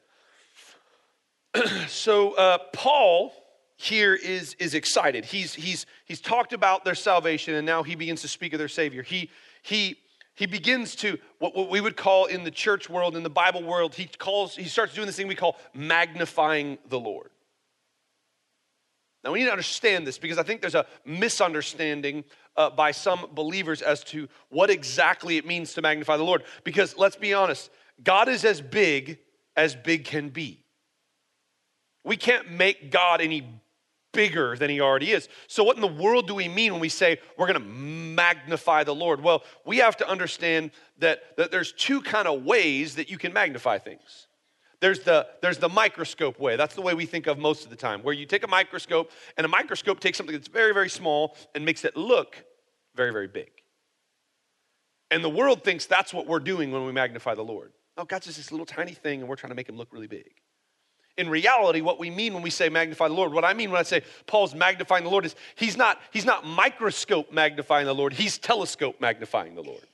so 1.89 2.33
uh, 2.33 2.57
Paul 2.73 3.33
here 3.77 4.15
is, 4.15 4.55
is 4.59 4.75
excited. 4.75 5.25
He's, 5.25 5.55
he's, 5.55 5.87
he's 6.05 6.21
talked 6.21 6.53
about 6.53 6.85
their 6.85 6.95
salvation 6.95 7.55
and 7.55 7.67
now 7.67 7.83
he 7.83 7.95
begins 7.95 8.23
to 8.23 8.29
speak 8.29 8.53
of 8.53 8.59
their 8.59 8.69
Savior. 8.69 9.03
He, 9.03 9.31
he, 9.63 9.97
he 10.35 10.47
begins 10.47 10.97
to, 10.97 11.19
what, 11.39 11.55
what 11.55 11.71
we 11.71 11.81
would 11.81 11.97
call 11.97 12.27
in 12.27 12.45
the 12.45 12.51
church 12.51 12.89
world, 12.89 13.17
in 13.17 13.23
the 13.23 13.31
Bible 13.31 13.63
world, 13.63 13.95
he 13.95 14.07
calls, 14.19 14.57
he 14.57 14.65
starts 14.65 14.95
doing 14.95 15.07
this 15.07 15.17
thing 15.17 15.29
we 15.29 15.35
call 15.35 15.57
magnifying 15.75 16.79
the 16.89 16.99
Lord. 16.99 17.31
Now, 19.25 19.33
we 19.33 19.41
need 19.41 19.47
to 19.47 19.53
understand 19.53 20.07
this 20.07 20.19
because 20.19 20.39
I 20.39 20.43
think 20.43 20.61
there's 20.61 20.77
a 20.77 20.87
misunderstanding 21.05 22.25
uh, 22.57 22.71
by 22.71 22.93
some 22.93 23.27
believers 23.35 23.83
as 23.83 24.05
to 24.05 24.29
what 24.51 24.71
exactly 24.71 25.37
it 25.37 25.45
means 25.45 25.75
to 25.75 25.83
magnify 25.83 26.17
the 26.17 26.23
Lord. 26.23 26.45
Because 26.65 26.97
let's 26.97 27.17
be 27.17 27.35
honest, 27.35 27.71
God 28.03 28.29
is 28.29 28.45
as 28.45 28.61
big 28.61 29.19
as 29.57 29.75
big 29.75 30.05
can 30.05 30.29
be. 30.29 30.63
We 32.05 32.17
can't 32.17 32.53
make 32.53 32.93
God 32.93 33.21
any 33.21 33.61
bigger 34.17 34.57
than 34.57 34.71
he 34.71 34.81
already 34.81 35.13
is. 35.13 35.29
So, 35.47 35.63
what 35.63 35.77
in 35.77 35.83
the 35.83 35.87
world 35.87 36.27
do 36.27 36.35
we 36.35 36.49
mean 36.49 36.73
when 36.73 36.81
we 36.81 36.89
say 36.89 37.21
we're 37.37 37.47
going 37.47 37.61
to 37.61 37.69
magnify 37.69 38.83
the 38.83 38.95
Lord? 38.95 39.23
Well, 39.23 39.45
we 39.65 39.77
have 39.77 39.97
to 39.99 40.09
understand 40.09 40.73
that, 40.99 41.37
that 41.37 41.53
there's 41.53 41.73
two 41.73 42.01
kind 42.01 42.27
of 42.27 42.43
ways 42.45 42.97
that 42.97 43.11
you 43.11 43.19
can 43.19 43.33
magnify 43.33 43.79
things. 43.79 44.27
There's 44.81 45.01
the, 45.01 45.27
there's 45.43 45.59
the 45.59 45.69
microscope 45.69 46.41
way. 46.41 46.57
That's 46.57 46.75
the 46.75 46.83
way 46.83 46.95
we 46.95 47.07
think 47.07 47.27
of 47.27 47.39
most 47.39 47.65
of 47.65 47.71
the 47.71 47.77
time, 47.77 48.03
where 48.03 48.15
you 48.15 48.27
take 48.27 48.43
a 48.43 48.49
microscope, 48.49 49.11
and 49.37 49.45
a 49.45 49.49
microscope 49.49 50.01
takes 50.01 50.19
something 50.19 50.35
that's 50.35 50.49
very, 50.49 50.73
very 50.73 50.91
small 50.91 51.37
and 51.55 51.65
makes 51.65 51.85
it 51.85 51.97
look 51.97 52.43
very, 52.95 53.13
very 53.13 53.29
big. 53.29 53.51
And 55.11 55.23
the 55.23 55.31
world 55.31 55.63
thinks 55.63 55.87
that's 55.87 56.13
what 56.13 56.27
we're 56.27 56.41
doing 56.41 56.73
when 56.73 56.85
we 56.85 56.93
magnify 56.93 57.35
the 57.35 57.45
Lord. 57.45 57.73
Oh, 57.97 58.05
God's 58.05 58.27
just 58.27 58.39
this 58.39 58.51
little 58.51 58.67
tiny 58.67 58.93
thing, 58.93 59.21
and 59.21 59.29
we're 59.29 59.37
trying 59.37 59.51
to 59.51 59.55
make 59.55 59.69
him 59.69 59.77
look 59.77 59.93
really 59.93 60.09
big. 60.09 60.31
In 61.19 61.31
reality, 61.31 61.81
what 61.81 61.99
we 61.99 62.11
mean 62.11 62.35
when 62.35 62.43
we 62.43 62.51
say 62.51 62.69
magnify 62.69 63.09
the 63.09 63.15
Lord, 63.15 63.33
what 63.33 63.45
I 63.45 63.55
mean 63.55 63.71
when 63.71 63.81
I 63.81 63.85
say 63.85 64.03
Paul's 64.27 64.55
magnifying 64.55 65.05
the 65.05 65.11
Lord 65.11 65.25
is 65.25 65.35
he's 65.55 65.77
not, 65.77 66.01
he's 66.13 66.27
not 66.27 66.47
microscope 66.47 67.33
magnifying 67.33 67.87
the 67.87 67.95
Lord, 67.95 68.13
he's 68.13 68.37
telescope 68.39 69.01
magnifying 69.01 69.55
the 69.55 69.63
Lord. 69.63 69.87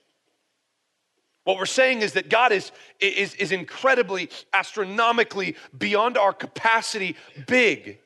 What 1.45 1.57
we're 1.57 1.65
saying 1.65 2.01
is 2.01 2.13
that 2.13 2.29
God 2.29 2.51
is, 2.51 2.71
is, 2.99 3.35
is 3.35 3.51
incredibly, 3.51 4.29
astronomically, 4.53 5.55
beyond 5.77 6.17
our 6.17 6.33
capacity, 6.33 7.15
big. 7.47 7.99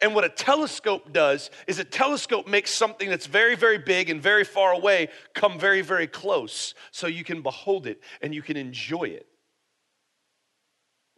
And 0.00 0.14
what 0.14 0.24
a 0.24 0.28
telescope 0.28 1.12
does 1.12 1.50
is 1.68 1.78
a 1.78 1.84
telescope 1.84 2.48
makes 2.48 2.72
something 2.72 3.08
that's 3.08 3.26
very, 3.26 3.54
very 3.54 3.78
big 3.78 4.10
and 4.10 4.20
very 4.20 4.44
far 4.44 4.72
away 4.72 5.08
come 5.32 5.60
very, 5.60 5.80
very 5.80 6.08
close 6.08 6.74
so 6.90 7.06
you 7.06 7.22
can 7.22 7.40
behold 7.40 7.86
it 7.86 8.00
and 8.20 8.34
you 8.34 8.42
can 8.42 8.56
enjoy 8.56 9.04
it. 9.04 9.26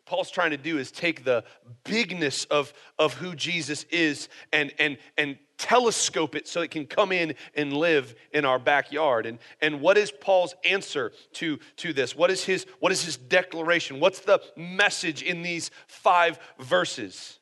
Paul's 0.08 0.30
trying 0.30 0.52
to 0.52 0.56
do 0.56 0.78
is 0.78 0.90
take 0.90 1.22
the 1.22 1.44
bigness 1.84 2.46
of, 2.46 2.72
of 2.98 3.12
who 3.12 3.34
Jesus 3.34 3.84
is 3.90 4.30
and, 4.54 4.72
and, 4.78 4.96
and 5.18 5.38
telescope 5.58 6.34
it 6.34 6.48
so 6.48 6.62
it 6.62 6.70
can 6.70 6.86
come 6.86 7.12
in 7.12 7.34
and 7.54 7.74
live 7.74 8.14
in 8.32 8.46
our 8.46 8.58
backyard. 8.58 9.26
And, 9.26 9.38
and 9.60 9.82
what 9.82 9.98
is 9.98 10.10
Paul's 10.10 10.54
answer 10.64 11.12
to, 11.34 11.58
to 11.76 11.92
this? 11.92 12.16
What 12.16 12.30
is, 12.30 12.42
his, 12.42 12.64
what 12.80 12.90
is 12.90 13.04
his 13.04 13.18
declaration? 13.18 14.00
What's 14.00 14.20
the 14.20 14.40
message 14.56 15.22
in 15.22 15.42
these 15.42 15.70
five 15.86 16.38
verses? 16.58 17.38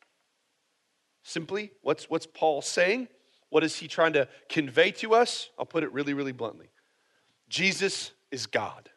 Simply, 1.23 1.71
what's, 1.83 2.11
what's 2.11 2.27
Paul 2.27 2.63
saying? 2.63 3.07
What 3.49 3.63
is 3.63 3.77
he 3.77 3.87
trying 3.87 4.15
to 4.15 4.27
convey 4.49 4.91
to 4.91 5.15
us? 5.15 5.51
I'll 5.57 5.67
put 5.67 5.85
it 5.85 5.93
really, 5.93 6.15
really 6.15 6.33
bluntly 6.33 6.67
Jesus 7.49 8.11
is 8.33 8.47
God. 8.47 8.91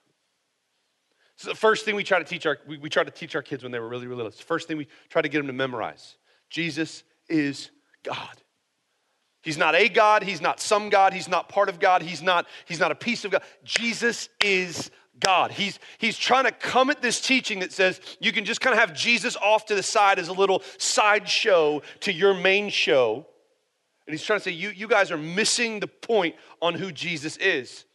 Is 1.40 1.46
the 1.46 1.56
first 1.56 1.86
thing 1.86 1.96
we 1.96 2.04
try 2.04 2.20
to 2.20 2.26
teach 2.26 2.46
our 2.46 2.58
we, 2.68 2.78
we 2.78 2.90
try 2.90 3.04
to 3.04 3.12
teach 3.12 3.36
our 3.36 3.42
kids 3.42 3.64
when 3.64 3.72
they 3.72 3.80
were 3.80 3.88
really, 3.88 4.08
really 4.08 4.18
little. 4.18 4.30
It's 4.30 4.40
the 4.40 4.44
first 4.44 4.68
thing 4.68 4.78
we 4.78 4.88
try 5.10 5.22
to 5.22 5.30
get 5.30 5.38
them 5.38 5.48
to 5.48 5.54
memorize. 5.54 6.18
Jesus 6.50 7.04
is 7.30 7.72
God. 8.04 8.42
He's 9.42 9.58
not 9.58 9.74
a 9.74 9.88
God, 9.88 10.24
he's 10.24 10.42
not 10.42 10.60
some 10.60 10.90
God, 10.90 11.14
he's 11.14 11.30
not 11.30 11.48
part 11.48 11.70
of 11.70 11.80
God, 11.80 12.02
he's 12.02 12.22
not, 12.22 12.46
he's 12.66 12.80
not 12.80 12.92
a 12.92 12.96
piece 12.96 13.24
of 13.24 13.32
God. 13.32 13.42
Jesus 13.64 14.28
is 14.44 14.92
God. 15.20 15.52
He's, 15.52 15.80
he's 15.98 16.18
trying 16.18 16.44
to 16.44 16.52
come 16.52 16.90
at 16.90 17.02
this 17.02 17.22
teaching 17.22 17.60
that 17.60 17.72
says 17.72 18.02
you 18.20 18.32
can 18.32 18.44
just 18.44 18.60
kind 18.60 18.74
of 18.74 18.80
have 18.80 18.94
Jesus 18.94 19.38
off 19.38 19.66
to 19.68 19.76
the 19.76 19.84
side 19.84 20.20
as 20.20 20.28
a 20.28 20.34
little 20.34 20.62
side 20.78 21.30
show 21.30 21.84
to 22.02 22.12
your 22.12 22.34
main 22.34 22.70
show. 22.70 23.26
And 24.08 24.14
he's 24.14 24.24
trying 24.24 24.40
to 24.40 24.44
say, 24.44 24.52
you, 24.52 24.70
you 24.70 24.88
guys 24.88 25.12
are 25.12 25.18
missing 25.18 25.80
the 25.80 25.88
point 25.88 26.36
on 26.62 26.74
who 26.74 26.92
Jesus 26.92 27.38
is. 27.38 27.86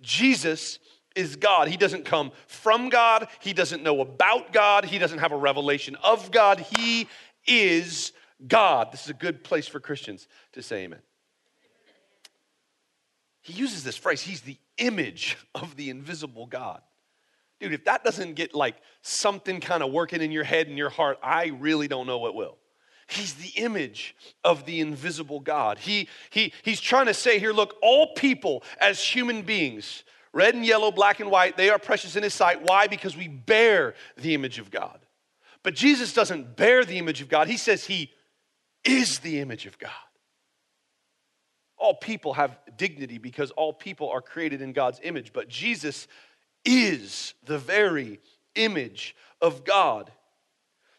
Jesus 0.00 0.78
is 1.14 1.36
God. 1.36 1.68
He 1.68 1.76
doesn't 1.76 2.04
come 2.04 2.32
from 2.46 2.88
God, 2.88 3.28
he 3.40 3.52
doesn't 3.52 3.82
know 3.82 4.00
about 4.00 4.52
God, 4.52 4.84
he 4.84 4.98
doesn't 4.98 5.18
have 5.18 5.32
a 5.32 5.36
revelation 5.36 5.96
of 6.02 6.30
God. 6.30 6.60
He 6.60 7.08
is 7.46 8.12
God. 8.46 8.92
This 8.92 9.04
is 9.04 9.10
a 9.10 9.14
good 9.14 9.44
place 9.44 9.66
for 9.66 9.80
Christians 9.80 10.28
to 10.52 10.62
say 10.62 10.84
amen. 10.84 11.00
He 13.42 13.52
uses 13.52 13.84
this 13.84 13.96
phrase, 13.96 14.22
he's 14.22 14.40
the 14.40 14.56
image 14.78 15.36
of 15.54 15.76
the 15.76 15.90
invisible 15.90 16.46
God. 16.46 16.80
Dude, 17.60 17.72
if 17.72 17.84
that 17.84 18.02
doesn't 18.02 18.34
get 18.34 18.54
like 18.54 18.76
something 19.02 19.60
kind 19.60 19.82
of 19.82 19.92
working 19.92 20.20
in 20.20 20.32
your 20.32 20.44
head 20.44 20.66
and 20.66 20.76
your 20.76 20.90
heart, 20.90 21.18
I 21.22 21.46
really 21.58 21.88
don't 21.88 22.06
know 22.06 22.18
what 22.18 22.34
will. 22.34 22.56
He's 23.06 23.34
the 23.34 23.60
image 23.62 24.16
of 24.42 24.64
the 24.64 24.80
invisible 24.80 25.40
God. 25.40 25.78
He, 25.78 26.08
he, 26.30 26.52
he's 26.62 26.80
trying 26.80 27.06
to 27.06 27.14
say 27.14 27.38
here 27.38 27.52
look, 27.52 27.76
all 27.82 28.14
people 28.14 28.62
as 28.80 29.02
human 29.02 29.42
beings, 29.42 30.04
red 30.34 30.54
and 30.54 30.66
yellow, 30.66 30.90
black 30.90 31.20
and 31.20 31.30
white, 31.30 31.56
they 31.56 31.70
are 31.70 31.78
precious 31.78 32.16
in 32.16 32.22
His 32.22 32.34
sight. 32.34 32.62
Why? 32.62 32.86
Because 32.86 33.16
we 33.16 33.28
bear 33.28 33.94
the 34.16 34.34
image 34.34 34.58
of 34.58 34.70
God. 34.70 34.98
But 35.62 35.74
Jesus 35.74 36.12
doesn't 36.12 36.56
bear 36.56 36.84
the 36.84 36.98
image 36.98 37.22
of 37.22 37.28
God, 37.28 37.48
He 37.48 37.56
says 37.56 37.84
He 37.84 38.10
is 38.84 39.20
the 39.20 39.40
image 39.40 39.66
of 39.66 39.78
God. 39.78 39.90
All 41.76 41.94
people 41.94 42.34
have 42.34 42.56
dignity 42.76 43.18
because 43.18 43.50
all 43.52 43.72
people 43.72 44.10
are 44.10 44.20
created 44.20 44.62
in 44.62 44.72
God's 44.72 45.00
image, 45.02 45.32
but 45.32 45.48
Jesus 45.48 46.06
is 46.64 47.34
the 47.44 47.58
very 47.58 48.20
image 48.54 49.16
of 49.40 49.64
God. 49.64 50.10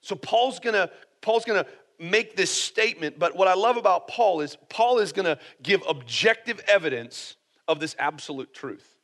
So 0.02 0.16
Paul's 0.16 0.60
gonna 0.60 0.90
Paul's 1.22 1.46
gonna 1.46 1.66
make 2.00 2.36
this 2.36 2.52
statement, 2.52 3.18
but 3.18 3.36
what 3.36 3.48
I 3.48 3.54
love 3.56 3.78
about 3.78 4.08
Paul 4.08 4.42
is 4.42 4.58
Paul 4.70 5.00
is 5.00 5.12
gonna 5.12 5.40
give 5.64 5.82
objective 5.88 6.62
evidence 6.68 7.36
of 7.68 7.80
this 7.80 7.96
absolute 7.98 8.54
truth. 8.54 8.95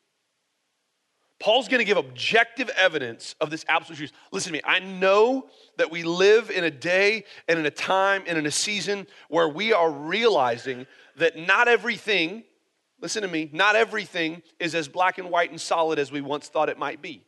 Paul's 1.41 1.67
going 1.67 1.79
to 1.79 1.85
give 1.85 1.97
objective 1.97 2.69
evidence 2.69 3.35
of 3.41 3.49
this 3.49 3.65
absolute 3.67 3.97
truth. 3.97 4.11
Listen 4.31 4.53
to 4.53 4.57
me. 4.59 4.61
I 4.63 4.79
know 4.79 5.47
that 5.77 5.91
we 5.91 6.03
live 6.03 6.51
in 6.51 6.63
a 6.63 6.71
day 6.71 7.25
and 7.47 7.57
in 7.57 7.65
a 7.65 7.71
time 7.71 8.23
and 8.27 8.37
in 8.37 8.45
a 8.45 8.51
season 8.51 9.07
where 9.27 9.49
we 9.49 9.73
are 9.73 9.91
realizing 9.91 10.85
that 11.17 11.37
not 11.37 11.67
everything, 11.67 12.43
listen 13.01 13.23
to 13.23 13.27
me, 13.27 13.49
not 13.51 13.75
everything 13.75 14.43
is 14.59 14.75
as 14.75 14.87
black 14.87 15.17
and 15.17 15.31
white 15.31 15.49
and 15.49 15.59
solid 15.59 15.97
as 15.97 16.11
we 16.11 16.21
once 16.21 16.47
thought 16.47 16.69
it 16.69 16.77
might 16.77 17.01
be. 17.01 17.23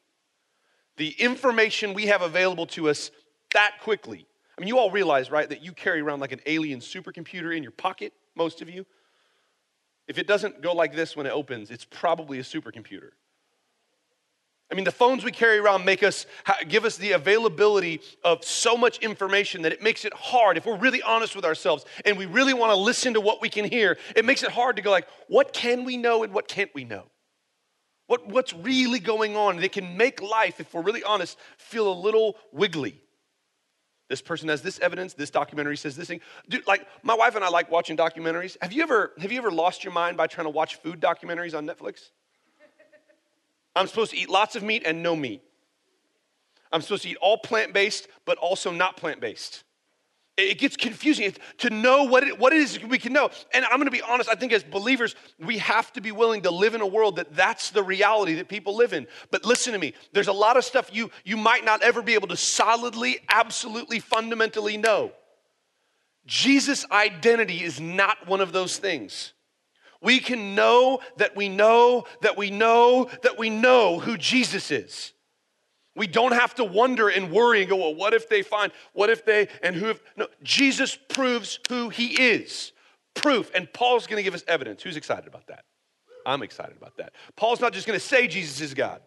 The 0.98 1.10
information 1.10 1.96
we 1.96 2.06
have 2.06 2.22
available 2.22 2.68
to 2.68 2.90
us 2.90 3.10
that 3.54 3.80
quickly. 3.82 4.28
I 4.56 4.62
mean, 4.62 4.68
you 4.68 4.78
all 4.78 4.92
realize, 4.92 5.32
right, 5.32 5.50
that 5.50 5.64
you 5.64 5.72
carry 5.72 6.02
around 6.02 6.20
like 6.20 6.32
an 6.32 6.42
alien 6.46 6.80
supercomputer 6.80 7.56
in 7.58 7.64
your 7.64 7.72
pocket, 7.72 8.14
most 8.36 8.62
of 8.62 8.70
you. 8.70 8.86
If 10.08 10.20
it 10.20 10.28
doesn't 10.28 10.62
go 10.62 10.74
like 10.74 10.96
this 10.96 11.16
when 11.16 11.26
it 11.26 11.32
opens, 11.32 11.72
it's 11.72 11.86
probably 11.86 12.38
a 12.38 12.44
supercomputer. 12.44 13.10
I 14.74 14.76
mean, 14.76 14.86
the 14.86 14.92
phones 14.92 15.24
we 15.24 15.32
carry 15.32 15.60
around 15.60 15.86
make 15.86 16.02
us 16.02 16.26
give 16.68 16.84
us 16.84 16.98
the 16.98 17.12
availability 17.12 18.02
of 18.24 18.44
so 18.44 18.76
much 18.76 18.98
information 19.04 19.62
that 19.62 19.72
it 19.72 19.84
makes 19.84 20.04
it 20.04 20.12
hard. 20.16 20.58
If 20.58 20.66
we're 20.66 20.80
really 20.80 21.04
honest 21.04 21.36
with 21.36 21.46
ourselves 21.46 21.86
and 22.06 22.18
we 22.18 22.26
really 22.26 22.56
want 22.56 22.72
to 22.72 22.76
listen 22.76 23.14
to 23.14 23.22
what 23.22 23.40
we 23.40 23.50
can 23.50 23.66
hear, 23.66 24.00
it 24.16 24.26
makes 24.26 24.42
it 24.42 24.50
hard 24.50 24.78
to 24.78 24.82
go 24.82 24.90
like, 24.90 25.08
what 25.28 25.54
can 25.54 25.84
we 25.84 25.96
know 25.96 26.24
and 26.24 26.34
what 26.34 26.48
can't 26.48 26.72
we 26.74 26.86
know? 26.86 27.04
What, 28.08 28.28
what's 28.28 28.52
really 28.52 28.98
going 28.98 29.38
on? 29.38 29.58
That 29.58 29.74
can 29.74 29.96
make 29.96 30.24
life, 30.24 30.60
if 30.60 30.74
we're 30.74 30.82
really 30.82 31.04
honest, 31.04 31.38
feel 31.60 31.88
a 31.88 31.94
little 31.94 32.36
wiggly. 32.52 33.00
This 34.10 34.24
person 34.24 34.50
has 34.50 34.64
this 34.64 34.80
evidence. 34.80 35.14
This 35.14 35.30
documentary 35.30 35.78
says 35.78 35.96
this 35.96 36.08
thing. 36.08 36.22
Dude, 36.50 36.66
like 36.66 36.88
my 37.04 37.14
wife 37.14 37.36
and 37.36 37.46
I 37.46 37.50
like 37.50 37.70
watching 37.70 37.96
documentaries. 37.96 38.58
Have 38.60 38.74
you 38.74 38.82
ever 38.82 39.14
have 39.20 39.32
you 39.32 39.38
ever 39.38 39.52
lost 39.52 39.84
your 39.84 39.94
mind 39.94 40.18
by 40.18 40.26
trying 40.26 40.46
to 40.46 40.52
watch 40.52 40.78
food 40.78 41.00
documentaries 41.00 41.56
on 41.56 41.68
Netflix? 41.68 42.10
I'm 43.76 43.88
supposed 43.88 44.12
to 44.12 44.18
eat 44.18 44.30
lots 44.30 44.56
of 44.56 44.64
meat 44.64 44.84
and 44.86 45.02
no 45.02 45.16
meat. 45.16 45.42
I'm 46.72 46.82
supposed 46.82 47.04
to 47.04 47.10
eat 47.10 47.18
all 47.22 47.38
plant 47.38 47.74
based, 47.74 48.08
but 48.26 48.38
also 48.38 48.72
not 48.72 48.98
plant 48.98 49.22
based. 49.22 49.64
It 50.36 50.58
gets 50.58 50.76
confusing 50.76 51.32
to 51.60 51.70
know 51.70 52.06
what 52.06 52.24
it, 52.24 52.40
what 52.40 52.54
it 52.54 52.60
is 52.60 52.82
we 52.84 52.98
can 52.98 53.14
know. 53.14 53.30
And 53.54 53.64
I'm 53.66 53.78
going 53.78 53.86
to 53.86 53.92
be 53.92 54.02
honest, 54.02 54.28
I 54.28 54.34
think 54.34 54.52
as 54.52 54.64
believers, 54.64 55.16
we 55.40 55.60
have 55.60 55.94
to 55.94 56.02
be 56.02 56.12
willing 56.12 56.42
to 56.42 56.52
live 56.52 56.74
in 56.74 56.82
a 56.82 56.88
world 56.88 57.18
that 57.18 57.36
that's 57.36 57.70
the 57.70 57.84
reality 57.84 58.34
that 58.36 58.48
people 58.48 58.76
live 58.76 58.94
in. 58.94 59.06
But 59.30 59.46
listen 59.46 59.74
to 59.74 59.80
me, 59.80 59.94
there's 60.12 60.28
a 60.28 60.34
lot 60.34 60.58
of 60.58 60.64
stuff 60.64 60.90
you, 60.92 61.12
you 61.24 61.38
might 61.38 61.64
not 61.64 61.84
ever 61.84 62.02
be 62.02 62.16
able 62.16 62.30
to 62.30 62.38
solidly, 62.38 63.20
absolutely, 63.30 64.00
fundamentally 64.00 64.76
know. 64.76 65.12
Jesus' 66.26 66.84
identity 66.90 67.64
is 67.64 67.80
not 67.80 68.28
one 68.28 68.42
of 68.42 68.54
those 68.54 68.78
things 68.78 69.34
we 70.04 70.20
can 70.20 70.54
know 70.54 71.00
that 71.18 71.36
we 71.36 71.50
know 71.50 72.06
that 72.22 72.38
we 72.38 72.52
know 72.52 73.10
that 73.24 73.40
we 73.40 73.50
know 73.50 74.00
who 74.00 74.18
Jesus 74.18 74.70
is. 74.70 75.14
We 75.96 76.08
don't 76.08 76.34
have 76.34 76.56
to 76.56 76.64
wonder 76.64 77.08
and 77.08 77.32
worry 77.32 77.62
and 77.62 77.70
go, 77.70 77.78
well, 77.78 77.96
what 77.96 78.14
if 78.14 78.28
they 78.28 78.42
find, 78.42 78.72
what 78.94 79.10
if 79.10 79.26
they, 79.26 79.48
and 79.62 79.76
who 79.76 79.90
if, 79.90 80.02
no, 80.18 80.28
Jesus 80.42 80.98
proves 81.10 81.60
who 81.70 81.90
he 81.90 82.22
is. 82.22 82.72
Proof. 83.14 83.52
And 83.54 83.72
Paul's 83.72 84.08
gonna 84.08 84.24
give 84.24 84.34
us 84.34 84.44
evidence. 84.48 84.82
Who's 84.82 84.98
excited 84.98 85.28
about 85.28 85.48
that? 85.48 85.66
I'm 86.26 86.42
excited 86.42 86.76
about 86.76 86.98
that. 86.98 87.14
Paul's 87.36 87.62
not 87.62 87.74
just 87.74 87.86
gonna 87.86 88.00
say 88.00 88.28
Jesus 88.28 88.60
is 88.60 88.74
God, 88.74 89.02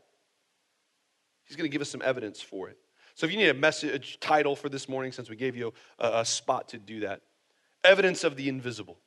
he's 1.45 1.57
gonna 1.57 1.69
give 1.69 1.83
us 1.83 1.91
some 1.91 2.03
evidence 2.03 2.41
for 2.41 2.69
it. 2.69 2.79
So 3.15 3.27
if 3.27 3.33
you 3.33 3.39
need 3.39 3.49
a 3.49 3.55
message 3.55 4.21
title 4.21 4.55
for 4.55 4.69
this 4.69 4.89
morning, 4.89 5.11
since 5.11 5.29
we 5.29 5.37
gave 5.37 5.57
you 5.57 5.73
a, 5.99 6.21
a 6.21 6.25
spot 6.25 6.69
to 6.69 6.79
do 6.79 7.01
that, 7.01 7.23
evidence 7.83 8.25
of 8.25 8.37
the 8.37 8.49
invisible. 8.49 8.99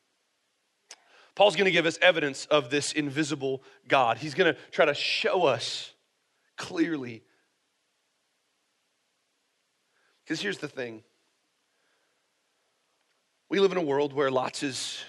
Paul's 1.39 1.55
gonna 1.55 1.71
give 1.71 1.85
us 1.85 1.97
evidence 2.01 2.47
of 2.47 2.69
this 2.69 2.91
invisible 2.91 3.63
God. 3.87 4.17
He's 4.17 4.33
gonna 4.33 4.57
try 4.71 4.83
to 4.83 4.93
show 4.93 5.45
us 5.45 5.93
clearly 6.57 7.23
because 10.21 10.41
here's 10.41 10.57
the 10.57 10.67
thing 10.67 11.01
we 13.49 13.61
live 13.61 13.71
in 13.71 13.77
a 13.77 13.81
world 13.81 14.11
where 14.11 14.29
lots 14.29 14.63
is 14.63 15.01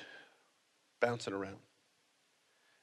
bouncing 1.00 1.34
around. 1.34 1.58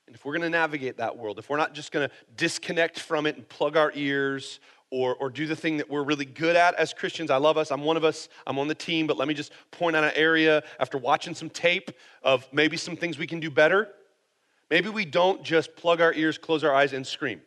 And 0.08 0.16
if 0.16 0.26
we're 0.26 0.34
going 0.34 0.50
to 0.50 0.50
navigate 0.50 0.98
that 0.98 1.18
world, 1.18 1.38
if 1.38 1.50
we're 1.50 1.58
not 1.58 1.74
just 1.74 1.92
going 1.92 2.08
to 2.08 2.16
disconnect 2.38 2.98
from 2.98 3.26
it 3.26 3.36
and 3.36 3.48
plug 3.48 3.76
our 3.76 3.92
ears 3.94 4.62
or, 4.90 5.16
or 5.16 5.30
do 5.30 5.46
the 5.46 5.56
thing 5.56 5.78
that 5.78 5.90
we're 5.90 6.04
really 6.04 6.26
good 6.26 6.56
at 6.56 6.76
as 6.76 6.94
Christians, 6.94 7.30
I 7.30 7.38
love 7.38 7.58
us, 7.58 7.72
I'm 7.72 7.82
one 7.84 7.98
of 7.98 8.04
us, 8.04 8.30
I'm 8.46 8.58
on 8.58 8.68
the 8.68 8.76
team, 8.76 9.08
but 9.08 9.18
let 9.18 9.28
me 9.28 9.34
just 9.34 9.52
point 9.72 9.96
out 9.96 10.04
an 10.04 10.14
area 10.16 10.64
after 10.80 10.98
watching 10.98 11.36
some 11.36 11.50
tape 11.50 11.92
of 12.24 12.48
maybe 12.54 12.78
some 12.78 12.96
things 12.96 13.18
we 13.18 13.28
can 13.28 13.40
do 13.40 13.52
better. 13.52 13.90
Maybe 14.70 14.90
we 14.90 15.06
don't 15.06 15.44
just 15.44 15.76
plug 15.76 16.02
our 16.02 16.14
ears, 16.14 16.38
close 16.38 16.64
our 16.64 16.74
eyes, 16.74 16.94
and 16.94 17.06
scream. 17.06 17.42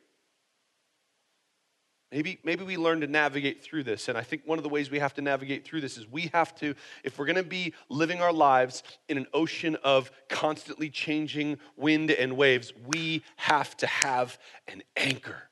Maybe, 2.13 2.41
maybe 2.43 2.65
we 2.65 2.77
learn 2.77 3.01
to 3.03 3.07
navigate 3.07 3.63
through 3.63 3.85
this. 3.85 4.09
And 4.09 4.19
I 4.19 4.23
think 4.23 4.43
one 4.45 4.59
of 4.59 4.65
the 4.65 4.69
ways 4.69 4.91
we 4.91 4.99
have 4.99 5.15
to 5.15 5.23
navigate 5.23 5.65
through 5.65 5.81
this 5.81 5.97
is 5.97 6.09
we 6.09 6.23
have 6.33 6.55
to, 6.57 6.75
if 7.05 7.19
we're 7.19 7.27
going 7.27 7.37
to 7.37 7.45
be 7.45 7.73
living 7.89 8.21
our 8.21 8.33
lives 8.33 8.83
in 9.09 9.17
an 9.17 9.27
ocean 9.33 9.77
of 9.85 10.11
constantly 10.29 10.91
changing 10.91 11.59
wind 11.77 12.11
and 12.11 12.37
waves, 12.37 12.73
we 12.87 13.23
have 13.37 13.77
to 13.77 13.87
have 13.87 14.39
an 14.67 14.83
anchor. 14.97 15.50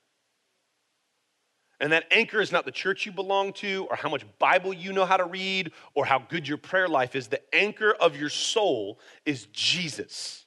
And 1.81 1.93
that 1.93 2.07
anchor 2.11 2.41
is 2.41 2.51
not 2.51 2.65
the 2.65 2.73
church 2.73 3.07
you 3.07 3.13
belong 3.13 3.53
to 3.55 3.87
or 3.89 3.97
how 3.97 4.09
much 4.09 4.25
Bible 4.39 4.75
you 4.75 4.93
know 4.93 5.05
how 5.05 5.17
to 5.17 5.25
read 5.25 5.73
or 5.95 6.05
how 6.05 6.19
good 6.19 6.49
your 6.49 6.59
prayer 6.59 6.89
life 6.89 7.15
is. 7.15 7.29
The 7.29 7.41
anchor 7.55 7.93
of 7.93 8.17
your 8.19 8.31
soul 8.31 8.99
is 9.25 9.47
Jesus. 9.53 10.45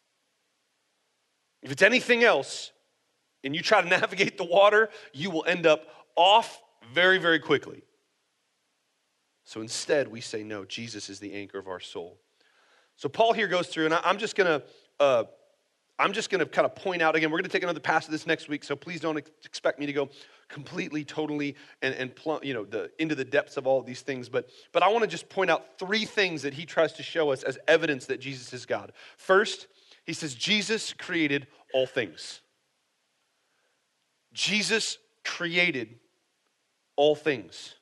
If 1.61 1.71
it's 1.71 1.81
anything 1.81 2.23
else, 2.23 2.71
and 3.43 3.55
you 3.55 3.61
try 3.61 3.81
to 3.81 3.87
navigate 3.99 4.37
the 4.37 4.43
water, 4.43 4.89
you 5.13 5.29
will 5.29 5.45
end 5.45 5.65
up 5.65 5.87
off 6.15 6.61
very, 6.93 7.17
very 7.17 7.39
quickly. 7.39 7.83
So 9.43 9.61
instead, 9.61 10.07
we 10.07 10.21
say, 10.21 10.43
no, 10.43 10.65
Jesus 10.65 11.09
is 11.09 11.19
the 11.19 11.33
anchor 11.33 11.59
of 11.59 11.67
our 11.67 11.79
soul. 11.79 12.19
So 12.95 13.09
Paul 13.09 13.33
here 13.33 13.47
goes 13.47 13.67
through, 13.67 13.85
and 13.85 13.93
I'm 13.93 14.17
just 14.17 14.35
gonna, 14.35 14.63
uh, 14.99 15.23
I'm 16.01 16.13
just 16.13 16.31
gonna 16.31 16.47
kind 16.47 16.65
of 16.65 16.73
point 16.75 17.01
out 17.01 17.15
again. 17.15 17.29
We're 17.29 17.37
gonna 17.37 17.49
take 17.49 17.61
another 17.61 17.79
pass 17.79 18.05
of 18.05 18.11
this 18.11 18.25
next 18.25 18.49
week, 18.49 18.63
so 18.63 18.75
please 18.75 18.99
don't 18.99 19.17
expect 19.45 19.79
me 19.79 19.85
to 19.85 19.93
go 19.93 20.09
completely, 20.47 21.05
totally, 21.05 21.55
and, 21.81 21.93
and 21.93 22.11
you 22.43 22.53
know, 22.53 22.65
the, 22.65 22.89
into 22.99 23.13
the 23.13 23.23
depths 23.23 23.55
of 23.55 23.67
all 23.67 23.79
of 23.79 23.85
these 23.85 24.01
things. 24.01 24.27
But, 24.27 24.49
but 24.71 24.81
I 24.81 24.89
want 24.89 25.03
to 25.03 25.07
just 25.07 25.29
point 25.29 25.51
out 25.51 25.77
three 25.77 26.05
things 26.05 26.41
that 26.41 26.55
he 26.55 26.65
tries 26.65 26.93
to 26.93 27.03
show 27.03 27.31
us 27.31 27.43
as 27.43 27.59
evidence 27.67 28.07
that 28.07 28.19
Jesus 28.19 28.51
is 28.51 28.65
God. 28.65 28.93
First, 29.15 29.67
he 30.03 30.13
says 30.13 30.33
Jesus 30.33 30.91
created 30.93 31.47
all 31.73 31.85
things. 31.85 32.41
Jesus 34.33 34.97
created 35.23 35.99
all 36.95 37.15
things 37.15 37.75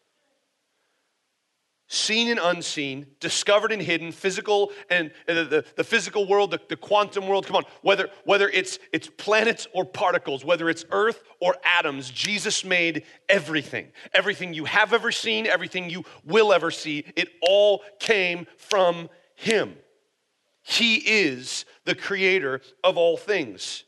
seen 1.89 2.29
and 2.29 2.39
unseen, 2.39 3.08
discovered 3.19 3.72
and 3.72 3.81
hidden, 3.81 4.12
physical 4.12 4.72
and 4.91 5.12
the, 5.27 5.43
the, 5.43 5.65
the, 5.75 5.84
physical 5.84 6.27
world, 6.27 6.51
the, 6.51 6.62
the 6.69 6.75
quantum 6.75 7.27
world. 7.27 7.48
Come 7.48 7.55
on, 7.55 7.63
whether, 7.81 8.10
whether 8.25 8.48
it's, 8.48 8.77
it's 8.93 9.10
planets 9.10 9.67
or 9.74 9.84
particles, 9.84 10.46
whether 10.46 10.69
it's 10.69 10.86
earth 10.91 11.24
or 11.41 11.55
atoms, 11.65 12.12
Jesus 12.12 12.63
made 12.63 13.03
everything. 13.27 13.87
Everything 14.13 14.53
you 14.53 14.66
have 14.66 14.94
ever 14.94 15.11
seen, 15.11 15.48
everything 15.48 15.90
you 15.90 16.05
will 16.24 16.53
ever 16.53 16.70
see, 16.70 17.05
it 17.16 17.29
all 17.42 17.81
came 18.00 18.46
from 18.57 19.09
Him. 19.35 19.74
He 20.61 20.98
is 20.98 21.66
the 21.85 21.96
creator 21.96 22.61
of 22.83 22.98
all 22.98 23.18
things. 23.18 23.83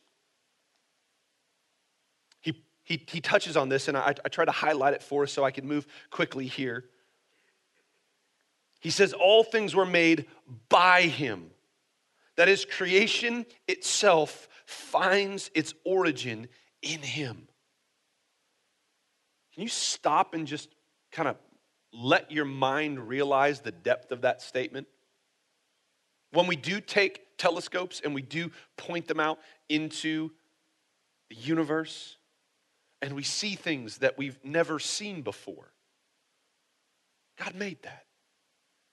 he, 2.91 3.05
he 3.07 3.21
touches 3.21 3.55
on 3.55 3.69
this, 3.69 3.87
and 3.87 3.95
I, 3.95 4.13
I 4.25 4.27
try 4.27 4.43
to 4.43 4.51
highlight 4.51 4.93
it 4.93 5.01
for 5.01 5.23
us 5.23 5.31
so 5.31 5.45
I 5.45 5.51
can 5.51 5.65
move 5.65 5.87
quickly 6.09 6.45
here. 6.45 6.85
He 8.81 8.89
says, 8.89 9.13
All 9.13 9.43
things 9.43 9.73
were 9.73 9.85
made 9.85 10.25
by 10.67 11.03
him. 11.03 11.51
That 12.35 12.49
is, 12.49 12.65
creation 12.65 13.45
itself 13.67 14.49
finds 14.65 15.49
its 15.53 15.73
origin 15.85 16.47
in 16.81 17.01
him. 17.01 17.47
Can 19.53 19.63
you 19.63 19.69
stop 19.69 20.33
and 20.33 20.47
just 20.47 20.69
kind 21.11 21.29
of 21.29 21.37
let 21.93 22.31
your 22.31 22.45
mind 22.45 23.07
realize 23.07 23.59
the 23.59 23.71
depth 23.71 24.11
of 24.11 24.21
that 24.21 24.41
statement? 24.41 24.87
When 26.31 26.47
we 26.47 26.55
do 26.55 26.81
take 26.81 27.37
telescopes 27.37 28.01
and 28.03 28.15
we 28.15 28.21
do 28.21 28.51
point 28.77 29.07
them 29.07 29.19
out 29.19 29.39
into 29.69 30.31
the 31.29 31.35
universe, 31.35 32.17
and 33.01 33.13
we 33.13 33.23
see 33.23 33.55
things 33.55 33.99
that 33.99 34.17
we've 34.17 34.37
never 34.43 34.79
seen 34.79 35.21
before. 35.21 35.71
God 37.37 37.55
made 37.55 37.81
that. 37.83 38.05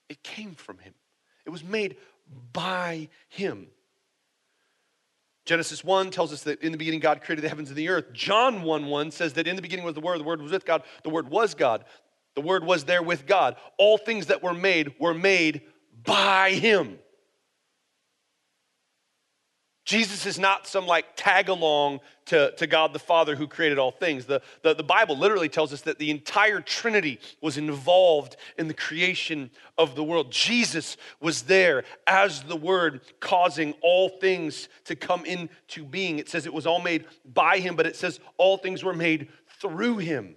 It 0.09 0.23
came 0.23 0.55
from 0.55 0.79
Him, 0.79 0.93
it 1.45 1.49
was 1.49 1.63
made 1.63 1.95
by 2.53 3.09
Him. 3.29 3.67
Genesis 5.45 5.83
1 5.83 6.11
tells 6.11 6.31
us 6.31 6.43
that 6.43 6.61
in 6.61 6.71
the 6.71 6.77
beginning 6.77 6.99
God 6.99 7.21
created 7.23 7.41
the 7.41 7.49
heavens 7.49 7.69
and 7.69 7.77
the 7.77 7.89
earth. 7.89 8.13
John 8.13 8.61
1 8.61 8.85
1 8.85 9.11
says 9.11 9.33
that 9.33 9.47
in 9.47 9.55
the 9.55 9.63
beginning 9.63 9.83
was 9.83 9.95
the 9.95 9.99
Word, 9.99 10.19
the 10.19 10.23
Word 10.23 10.41
was 10.41 10.51
with 10.51 10.63
God, 10.63 10.83
the 11.03 11.09
Word 11.09 11.27
was 11.27 11.55
God, 11.55 11.85
the 12.35 12.41
Word 12.41 12.63
was 12.63 12.83
there 12.83 13.01
with 13.01 13.25
God. 13.25 13.55
All 13.77 13.97
things 13.97 14.27
that 14.27 14.43
were 14.43 14.53
made 14.53 14.93
were 14.99 15.15
made 15.15 15.61
by 16.03 16.51
Him. 16.51 16.99
Jesus 19.89 20.27
is 20.27 20.37
not 20.37 20.67
some 20.67 20.85
like 20.85 21.15
tag 21.15 21.49
along 21.49 22.01
to, 22.27 22.51
to 22.57 22.67
God 22.67 22.93
the 22.93 22.99
Father 22.99 23.35
who 23.35 23.47
created 23.47 23.79
all 23.79 23.89
things. 23.89 24.25
The, 24.25 24.39
the, 24.61 24.75
the, 24.75 24.83
Bible 24.83 25.17
literally 25.17 25.49
tells 25.49 25.73
us 25.73 25.81
that 25.81 25.97
the 25.97 26.11
entire 26.11 26.61
Trinity 26.61 27.19
was 27.41 27.57
involved 27.57 28.35
in 28.59 28.67
the 28.67 28.75
creation 28.75 29.49
of 29.79 29.95
the 29.95 30.03
world. 30.03 30.31
Jesus 30.31 30.95
was 31.19 31.41
there 31.41 31.85
as 32.05 32.43
the 32.43 32.55
Word, 32.55 33.01
causing 33.19 33.73
all 33.81 34.09
things 34.09 34.69
to 34.85 34.95
come 34.95 35.25
into 35.25 35.83
being. 35.83 36.19
It 36.19 36.29
says 36.29 36.45
it 36.45 36.53
was 36.53 36.67
all 36.67 36.81
made 36.81 37.05
by 37.25 37.57
Him, 37.57 37.75
but 37.75 37.87
it 37.87 37.95
says 37.95 38.19
all 38.37 38.57
things 38.57 38.83
were 38.83 38.93
made 38.93 39.29
through 39.59 39.97
Him. 39.97 40.35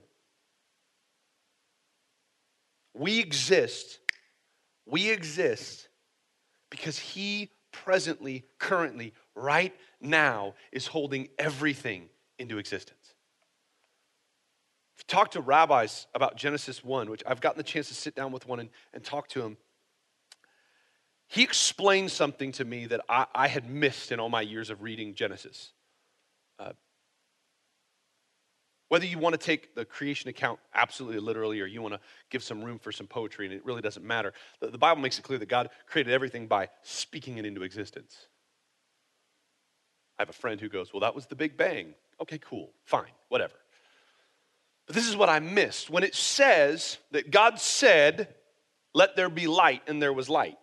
We 2.94 3.20
exist, 3.20 3.98
we 4.86 5.10
exist 5.10 5.90
because 6.70 6.98
He 6.98 7.50
presently, 7.72 8.44
currently, 8.58 9.12
right 9.34 9.74
now 10.00 10.54
is 10.72 10.86
holding 10.86 11.28
everything 11.38 12.08
into 12.38 12.58
existence. 12.58 13.14
If 14.96 15.04
you 15.08 15.16
talk 15.16 15.32
to 15.32 15.40
rabbis 15.40 16.06
about 16.14 16.36
Genesis 16.36 16.84
1, 16.84 17.10
which 17.10 17.22
I've 17.26 17.40
gotten 17.40 17.58
the 17.58 17.64
chance 17.64 17.88
to 17.88 17.94
sit 17.94 18.14
down 18.14 18.32
with 18.32 18.46
one 18.46 18.60
and, 18.60 18.68
and 18.92 19.02
talk 19.02 19.28
to 19.28 19.42
him, 19.42 19.56
he 21.28 21.42
explained 21.42 22.10
something 22.10 22.52
to 22.52 22.64
me 22.64 22.86
that 22.86 23.00
I, 23.08 23.26
I 23.34 23.48
had 23.48 23.68
missed 23.68 24.12
in 24.12 24.20
all 24.20 24.28
my 24.28 24.42
years 24.42 24.68
of 24.68 24.82
reading 24.82 25.14
Genesis. 25.14 25.72
Uh, 26.58 26.72
whether 28.92 29.06
you 29.06 29.18
want 29.18 29.32
to 29.32 29.38
take 29.38 29.74
the 29.74 29.86
creation 29.86 30.28
account 30.28 30.60
absolutely 30.74 31.18
literally 31.18 31.58
or 31.62 31.64
you 31.64 31.80
want 31.80 31.94
to 31.94 32.00
give 32.28 32.42
some 32.42 32.62
room 32.62 32.78
for 32.78 32.92
some 32.92 33.06
poetry, 33.06 33.46
and 33.46 33.54
it 33.54 33.64
really 33.64 33.80
doesn't 33.80 34.04
matter. 34.04 34.34
The, 34.60 34.66
the 34.66 34.76
Bible 34.76 35.00
makes 35.00 35.18
it 35.18 35.22
clear 35.22 35.38
that 35.38 35.48
God 35.48 35.70
created 35.86 36.12
everything 36.12 36.46
by 36.46 36.68
speaking 36.82 37.38
it 37.38 37.46
into 37.46 37.62
existence. 37.62 38.26
I 40.22 40.24
have 40.24 40.30
a 40.30 40.34
friend 40.34 40.60
who 40.60 40.68
goes, 40.68 40.92
Well, 40.92 41.00
that 41.00 41.16
was 41.16 41.26
the 41.26 41.34
Big 41.34 41.56
Bang. 41.56 41.94
Okay, 42.20 42.38
cool, 42.38 42.70
fine, 42.84 43.10
whatever. 43.28 43.54
But 44.86 44.94
this 44.94 45.08
is 45.08 45.16
what 45.16 45.28
I 45.28 45.40
missed. 45.40 45.90
When 45.90 46.04
it 46.04 46.14
says 46.14 46.98
that 47.10 47.32
God 47.32 47.58
said, 47.58 48.28
Let 48.94 49.16
there 49.16 49.28
be 49.28 49.48
light, 49.48 49.82
and 49.88 50.00
there 50.00 50.12
was 50.12 50.28
light. 50.28 50.58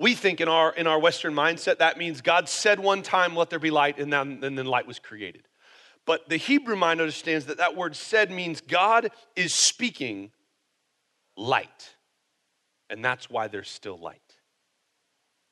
We 0.00 0.16
think 0.16 0.40
in 0.40 0.48
our, 0.48 0.74
in 0.74 0.88
our 0.88 0.98
Western 0.98 1.34
mindset 1.34 1.78
that 1.78 1.98
means 1.98 2.20
God 2.20 2.48
said 2.48 2.80
one 2.80 3.02
time, 3.02 3.36
Let 3.36 3.48
there 3.48 3.60
be 3.60 3.70
light, 3.70 4.00
and 4.00 4.12
then, 4.12 4.40
and 4.42 4.58
then 4.58 4.66
light 4.66 4.88
was 4.88 4.98
created. 4.98 5.46
But 6.04 6.28
the 6.28 6.36
Hebrew 6.36 6.74
mind 6.74 7.00
understands 7.00 7.46
that 7.46 7.58
that 7.58 7.76
word 7.76 7.94
said 7.94 8.32
means 8.32 8.60
God 8.60 9.12
is 9.36 9.54
speaking 9.54 10.32
light. 11.36 11.94
And 12.90 13.04
that's 13.04 13.30
why 13.30 13.46
there's 13.46 13.70
still 13.70 13.98
light. 13.98 14.20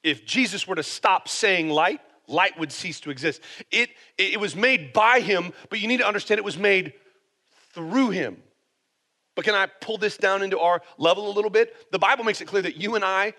If 0.03 0.26
Jesus 0.26 0.66
were 0.66 0.74
to 0.74 0.83
stop 0.83 1.29
saying 1.29 1.68
light, 1.68 2.00
light 2.31 2.59
would 2.59 2.73
cease 2.73 3.01
to 3.01 3.11
exist. 3.11 3.43
It, 3.71 3.90
it 4.16 4.40
was 4.40 4.57
made 4.57 4.93
by 4.93 5.21
him, 5.21 5.53
but 5.69 5.81
you 5.81 5.88
need 5.88 5.99
to 5.99 6.07
understand 6.07 6.38
it 6.38 6.45
was 6.45 6.59
made 6.59 6.95
through 7.73 8.11
him. 8.11 8.43
But 9.35 9.45
can 9.45 9.55
I 9.55 9.66
pull 9.66 9.99
this 9.99 10.16
down 10.16 10.43
into 10.43 10.59
our 10.59 10.83
level 10.99 11.31
a 11.31 11.35
little 11.35 11.51
bit? 11.51 11.93
The 11.93 11.99
Bible 11.99 12.25
makes 12.25 12.40
it 12.40 12.47
clear 12.47 12.62
that 12.62 12.77
you 12.77 12.95
and 12.95 13.05
I 13.05 13.35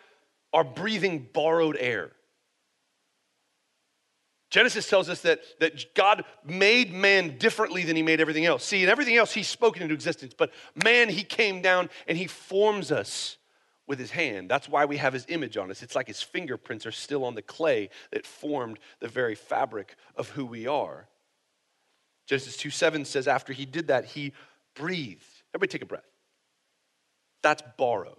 are 0.54 0.64
breathing 0.64 1.28
borrowed 1.34 1.78
air. 1.80 2.12
Genesis 4.50 4.90
tells 4.90 5.08
us 5.08 5.22
that, 5.22 5.40
that 5.60 5.96
God 5.96 6.26
made 6.46 6.92
man 6.92 7.38
differently 7.38 7.84
than 7.84 7.96
he 7.96 8.04
made 8.04 8.20
everything 8.20 8.46
else. 8.46 8.66
See, 8.66 8.84
in 8.84 8.90
everything 8.90 9.16
else, 9.16 9.32
he's 9.32 9.48
spoken 9.48 9.82
into 9.82 9.94
existence, 9.94 10.34
but 10.38 10.52
man, 10.84 11.08
he 11.08 11.24
came 11.24 11.62
down 11.62 11.90
and 12.06 12.18
he 12.18 12.28
forms 12.28 12.92
us 12.92 13.38
with 13.92 14.00
his 14.00 14.12
hand. 14.12 14.50
That's 14.50 14.70
why 14.70 14.86
we 14.86 14.96
have 14.96 15.12
his 15.12 15.26
image 15.28 15.58
on 15.58 15.70
us. 15.70 15.84
It's 15.84 15.98
like 15.98 16.08
his 16.08 16.22
fingerprints 16.22 16.86
are 16.86 16.94
still 16.94 17.26
on 17.26 17.36
the 17.36 17.42
clay 17.42 17.90
that 18.12 18.26
formed 18.26 18.80
the 19.02 19.10
very 19.10 19.36
fabric 19.36 19.98
of 20.16 20.30
who 20.30 20.46
we 20.46 20.66
are. 20.66 21.10
Genesis 22.26 22.56
2 22.56 22.70
7 22.70 23.04
says, 23.04 23.28
after 23.28 23.52
he 23.52 23.66
did 23.66 23.88
that, 23.88 24.06
he 24.06 24.32
breathed. 24.76 25.26
Everybody 25.54 25.74
take 25.74 25.82
a 25.82 25.88
breath. 25.88 26.08
That's 27.44 27.62
borrowed. 27.78 28.16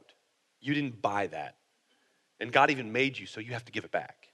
You 0.61 0.75
didn't 0.75 1.01
buy 1.01 1.29
that. 1.29 1.57
And 2.39 2.53
God 2.53 2.71
even 2.71 2.93
made 2.93 3.19
you, 3.19 3.25
so 3.25 3.41
you 3.41 3.55
have 3.55 3.65
to 3.65 3.73
give 3.73 3.87
it 3.87 3.93
back. 3.93 4.29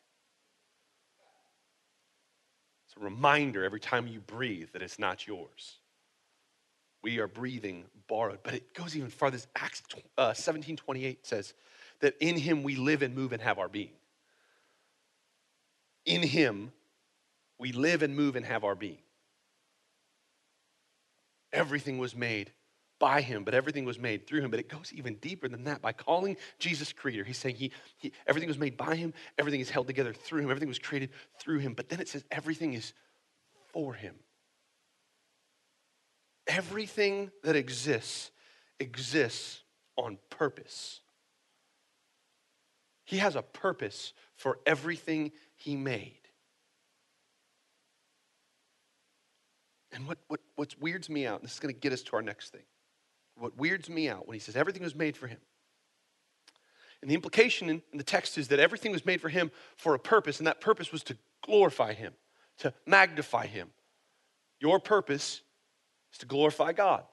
It's 2.88 2.96
a 2.96 3.04
reminder 3.04 3.62
every 3.62 3.78
time 3.78 4.08
you 4.08 4.18
breathe 4.18 4.70
that 4.72 4.82
it's 4.82 4.98
not 4.98 5.24
yours. 5.28 5.76
We 7.02 7.18
are 7.18 7.28
breathing 7.28 7.84
borrowed. 8.08 8.40
But 8.42 8.54
it 8.54 8.74
goes 8.74 8.96
even 8.96 9.10
farther. 9.10 9.38
Acts 9.56 9.82
uh, 10.16 10.32
17 10.32 10.76
28 10.76 11.26
says 11.26 11.54
that 12.00 12.16
in 12.20 12.36
him 12.36 12.62
we 12.62 12.76
live 12.76 13.02
and 13.02 13.14
move 13.14 13.32
and 13.32 13.42
have 13.42 13.58
our 13.58 13.68
being. 13.68 13.90
In 16.04 16.22
him 16.22 16.72
we 17.58 17.72
live 17.72 18.02
and 18.02 18.16
move 18.16 18.36
and 18.36 18.44
have 18.44 18.64
our 18.64 18.74
being. 18.74 18.98
Everything 21.52 21.98
was 21.98 22.14
made 22.14 22.52
by 22.98 23.20
him, 23.20 23.44
but 23.44 23.54
everything 23.54 23.84
was 23.84 23.98
made 23.98 24.26
through 24.26 24.40
him. 24.40 24.50
But 24.50 24.60
it 24.60 24.68
goes 24.68 24.92
even 24.92 25.14
deeper 25.16 25.48
than 25.48 25.64
that. 25.64 25.80
By 25.80 25.92
calling 25.92 26.36
Jesus 26.58 26.92
creator, 26.92 27.24
he's 27.24 27.38
saying 27.38 27.56
he, 27.56 27.72
he, 27.96 28.12
everything 28.26 28.48
was 28.48 28.58
made 28.58 28.76
by 28.76 28.96
him, 28.96 29.14
everything 29.38 29.60
is 29.60 29.70
held 29.70 29.86
together 29.86 30.12
through 30.12 30.42
him, 30.42 30.50
everything 30.50 30.68
was 30.68 30.78
created 30.78 31.10
through 31.38 31.58
him. 31.58 31.74
But 31.74 31.88
then 31.88 32.00
it 32.00 32.08
says 32.08 32.24
everything 32.30 32.74
is 32.74 32.92
for 33.72 33.94
him. 33.94 34.14
Everything 36.48 37.30
that 37.44 37.54
exists 37.54 38.30
exists 38.80 39.60
on 39.96 40.18
purpose. 40.30 41.00
He 43.04 43.18
has 43.18 43.36
a 43.36 43.42
purpose 43.42 44.12
for 44.36 44.58
everything 44.66 45.32
he 45.56 45.76
made. 45.76 46.20
And 49.92 50.06
what, 50.06 50.18
what, 50.28 50.40
what 50.56 50.74
weirds 50.80 51.08
me 51.08 51.26
out, 51.26 51.42
this 51.42 51.54
is 51.54 51.60
going 51.60 51.74
to 51.74 51.80
get 51.80 51.92
us 51.92 52.02
to 52.02 52.16
our 52.16 52.22
next 52.22 52.50
thing. 52.50 52.62
What 53.36 53.56
weirds 53.56 53.88
me 53.88 54.08
out 54.08 54.26
when 54.26 54.34
he 54.34 54.40
says 54.40 54.56
everything 54.56 54.82
was 54.82 54.94
made 54.94 55.16
for 55.16 55.26
him. 55.26 55.38
And 57.00 57.10
the 57.10 57.14
implication 57.14 57.70
in, 57.70 57.82
in 57.92 57.98
the 57.98 58.04
text 58.04 58.38
is 58.38 58.48
that 58.48 58.58
everything 58.58 58.92
was 58.92 59.06
made 59.06 59.20
for 59.20 59.28
him 59.28 59.50
for 59.76 59.94
a 59.94 59.98
purpose, 59.98 60.38
and 60.38 60.46
that 60.46 60.60
purpose 60.60 60.92
was 60.92 61.02
to 61.04 61.16
glorify 61.42 61.94
him, 61.94 62.12
to 62.58 62.74
magnify 62.86 63.46
him. 63.46 63.70
Your 64.60 64.80
purpose 64.80 65.42
is 66.12 66.18
to 66.18 66.26
glorify 66.26 66.72
God. 66.72 67.04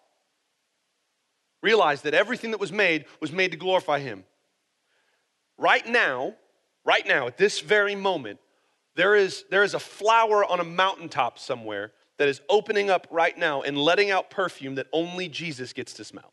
Realize 1.62 2.04
that 2.04 2.14
everything 2.14 2.52
that 2.52 2.60
was 2.60 2.72
made 2.72 3.06
was 3.20 3.32
made 3.32 3.52
to 3.52 3.58
glorify 3.58 4.00
him. 4.00 4.24
Right 5.58 5.88
now, 5.88 6.36
right 6.84 7.06
now, 7.08 7.28
at 7.28 7.38
this 7.38 7.60
very 7.60 7.96
moment, 7.96 8.40
there 8.96 9.16
is, 9.16 9.46
there 9.50 9.64
is 9.64 9.74
a 9.74 9.80
flower 9.80 10.46
on 10.46 10.60
a 10.60 10.64
mountaintop 10.64 11.40
somewhere 11.40 11.92
that 12.18 12.28
is 12.28 12.42
opening 12.50 12.90
up 12.90 13.08
right 13.12 13.38
now 13.38 13.62
and 13.62 13.78
letting 13.78 14.12
out 14.12 14.30
perfume 14.30 14.76
that 14.76 14.88
only 14.94 15.28
Jesus 15.28 15.74
gets 15.74 15.94
to 15.94 16.04
smell. 16.04 16.32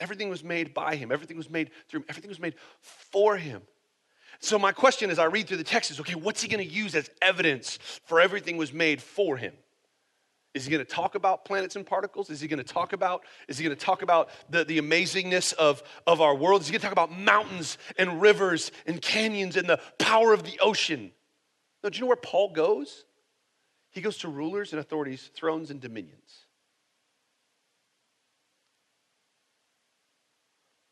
Everything 0.00 0.28
was 0.28 0.44
made 0.44 0.72
by 0.72 0.94
him, 0.94 1.10
everything 1.10 1.36
was 1.36 1.50
made 1.50 1.70
through 1.88 2.00
him, 2.00 2.06
everything 2.08 2.28
was 2.28 2.40
made 2.40 2.54
for 2.80 3.36
him. 3.36 3.62
So, 4.40 4.58
my 4.58 4.72
question 4.72 5.10
as 5.10 5.18
I 5.18 5.24
read 5.24 5.48
through 5.48 5.56
the 5.56 5.64
text 5.64 5.90
is 5.90 5.98
okay, 6.00 6.14
what's 6.14 6.40
he 6.42 6.48
going 6.48 6.66
to 6.66 6.74
use 6.74 6.94
as 6.94 7.10
evidence 7.20 7.78
for 8.04 8.20
everything 8.20 8.56
was 8.56 8.72
made 8.72 9.02
for 9.02 9.36
him? 9.36 9.52
Is 10.54 10.64
he 10.64 10.70
going 10.70 10.84
to 10.84 10.90
talk 10.90 11.14
about 11.14 11.44
planets 11.44 11.76
and 11.76 11.86
particles? 11.86 12.30
Is 12.30 12.40
he 12.40 12.48
going 12.48 12.58
to 12.58 12.64
talk 12.64 12.92
about, 12.92 13.24
is 13.48 13.58
he 13.58 13.64
going 13.64 13.76
to 13.76 13.84
talk 13.84 14.02
about 14.02 14.30
the, 14.48 14.64
the 14.64 14.80
amazingness 14.80 15.52
of, 15.54 15.82
of 16.06 16.20
our 16.20 16.34
world? 16.34 16.62
Is 16.62 16.68
he 16.68 16.72
going 16.72 16.80
to 16.80 16.86
talk 16.86 16.92
about 16.92 17.12
mountains 17.12 17.78
and 17.96 18.20
rivers 18.20 18.72
and 18.86 19.00
canyons 19.00 19.56
and 19.56 19.68
the 19.68 19.78
power 19.98 20.32
of 20.32 20.44
the 20.44 20.58
ocean? 20.60 21.12
No, 21.84 21.90
do 21.90 21.96
you 21.96 22.00
know 22.00 22.06
where 22.08 22.16
Paul 22.16 22.52
goes? 22.52 23.04
He 23.90 24.00
goes 24.00 24.18
to 24.18 24.28
rulers 24.28 24.72
and 24.72 24.80
authorities, 24.80 25.30
thrones 25.34 25.70
and 25.70 25.80
dominions. 25.80 26.46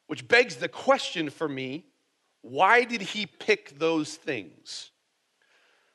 Which 0.06 0.28
begs 0.28 0.56
the 0.56 0.68
question 0.68 1.30
for 1.30 1.48
me 1.48 1.86
why 2.50 2.84
did 2.84 3.02
he 3.02 3.26
pick 3.26 3.78
those 3.78 4.14
things? 4.14 4.90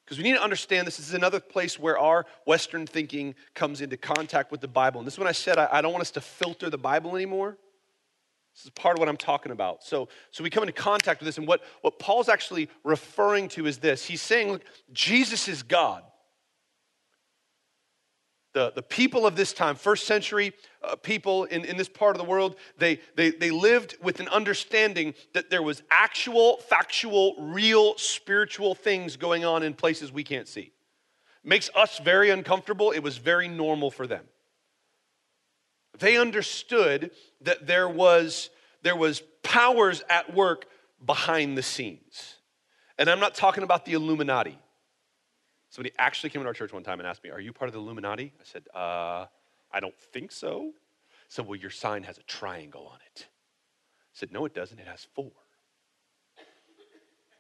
Because 0.04 0.18
we 0.18 0.24
need 0.24 0.36
to 0.36 0.44
understand 0.44 0.86
this. 0.86 0.98
this 0.98 1.08
is 1.08 1.14
another 1.14 1.40
place 1.40 1.80
where 1.80 1.98
our 1.98 2.26
Western 2.46 2.86
thinking 2.86 3.34
comes 3.54 3.80
into 3.80 3.96
contact 3.96 4.52
with 4.52 4.60
the 4.60 4.68
Bible. 4.68 5.00
And 5.00 5.08
this 5.08 5.14
is 5.14 5.20
when 5.20 5.28
I 5.28 5.32
said 5.32 5.58
I, 5.58 5.70
I 5.72 5.82
don't 5.82 5.94
want 5.94 6.02
us 6.02 6.12
to 6.12 6.22
filter 6.22 6.70
the 6.70 6.78
Bible 6.78 7.16
anymore. 7.16 7.58
This 8.54 8.66
is 8.66 8.70
part 8.72 8.98
of 8.98 9.00
what 9.00 9.08
I'm 9.08 9.18
talking 9.18 9.54
about. 9.54 9.84
So, 9.84 10.10
so 10.32 10.44
we 10.44 10.50
come 10.50 10.64
into 10.64 10.74
contact 10.74 11.22
with 11.22 11.28
this, 11.28 11.38
and 11.38 11.48
what, 11.48 11.62
what 11.82 12.00
Paul's 12.00 12.28
actually 12.28 12.68
referring 12.84 13.48
to 13.50 13.66
is 13.66 13.78
this. 13.78 14.06
He's 14.06 14.22
saying, 14.22 14.52
look, 14.52 14.64
Jesus 14.92 15.48
is 15.48 15.64
God. 15.64 16.04
The, 18.54 18.72
the 18.76 18.84
people 18.84 19.26
of 19.26 19.38
this 19.38 19.54
time, 19.54 19.76
first 19.76 20.06
century 20.06 20.54
uh, 20.84 20.98
people 20.98 21.46
in, 21.46 21.64
in 21.64 21.78
this 21.78 21.88
part 21.88 22.16
of 22.16 22.22
the 22.22 22.28
world, 22.28 22.58
they, 22.78 23.00
they, 23.16 23.32
they 23.32 23.50
lived 23.50 23.98
with 24.02 24.20
an 24.20 24.28
understanding 24.28 25.14
that 25.34 25.50
there 25.50 25.64
was 25.64 25.82
actual, 25.90 26.58
factual, 26.58 27.36
real 27.40 27.98
spiritual 27.98 28.76
things 28.76 29.16
going 29.16 29.46
on 29.46 29.64
in 29.64 29.74
places 29.74 30.12
we 30.12 30.26
can't 30.26 30.50
see. 30.50 30.74
Makes 31.44 31.70
us 31.76 32.00
very 32.00 32.30
uncomfortable. 32.30 32.92
It 32.92 33.00
was 33.00 33.18
very 33.18 33.48
normal 33.48 33.90
for 33.90 34.06
them. 34.06 34.26
They 36.00 36.18
understood 36.18 37.12
that 37.42 37.68
there 37.68 37.88
was, 37.88 38.50
there 38.84 38.96
was 38.96 39.24
powers 39.44 40.04
at 40.10 40.34
work 40.34 40.66
behind 41.06 41.58
the 41.58 41.64
scenes. 41.64 42.36
And 42.98 43.10
I'm 43.10 43.20
not 43.20 43.34
talking 43.34 43.64
about 43.64 43.86
the 43.86 43.94
Illuminati. 43.94 44.58
Somebody 45.72 45.96
actually 45.98 46.30
came 46.30 46.42
to 46.42 46.48
our 46.50 46.54
church 46.54 46.74
one 46.74 46.84
time 46.84 47.00
and 47.00 47.08
asked 47.08 47.24
me, 47.24 47.30
Are 47.30 47.40
you 47.40 47.54
part 47.54 47.70
of 47.70 47.74
the 47.74 47.80
Illuminati? 47.80 48.34
I 48.40 48.44
said, 48.44 48.64
uh, 48.76 49.26
I 49.72 49.80
don't 49.80 49.98
think 49.98 50.32
so. 50.34 50.74
So, 51.30 51.44
well, 51.44 51.56
your 51.56 51.70
sign 51.70 52.04
has 52.04 52.18
a 52.18 52.24
triangle 52.24 52.90
on 52.92 53.00
it. 53.16 53.26
I 53.28 54.14
said, 54.14 54.34
No, 54.34 54.46
it 54.46 54.54
doesn't. 54.54 54.78
It 54.78 54.86
has 54.86 55.08
four. 55.16 55.32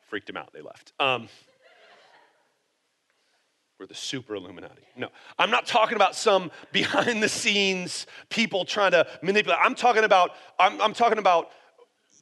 Freaked 0.07 0.29
him 0.29 0.37
out. 0.37 0.53
They 0.53 0.61
left. 0.61 0.93
Um, 0.97 1.27
we're 3.77 3.85
the 3.87 3.95
super 3.95 4.35
Illuminati. 4.35 4.83
No, 4.95 5.09
I'm 5.37 5.51
not 5.51 5.65
talking 5.65 5.97
about 5.97 6.15
some 6.15 6.51
behind 6.71 7.21
the 7.21 7.29
scenes 7.29 8.07
people 8.29 8.63
trying 8.63 8.91
to 8.91 9.05
manipulate. 9.21 9.59
I'm 9.61 9.75
talking 9.75 10.05
about, 10.05 10.31
I'm, 10.57 10.79
I'm 10.79 10.93
talking 10.93 11.17
about 11.17 11.49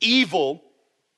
evil 0.01 0.63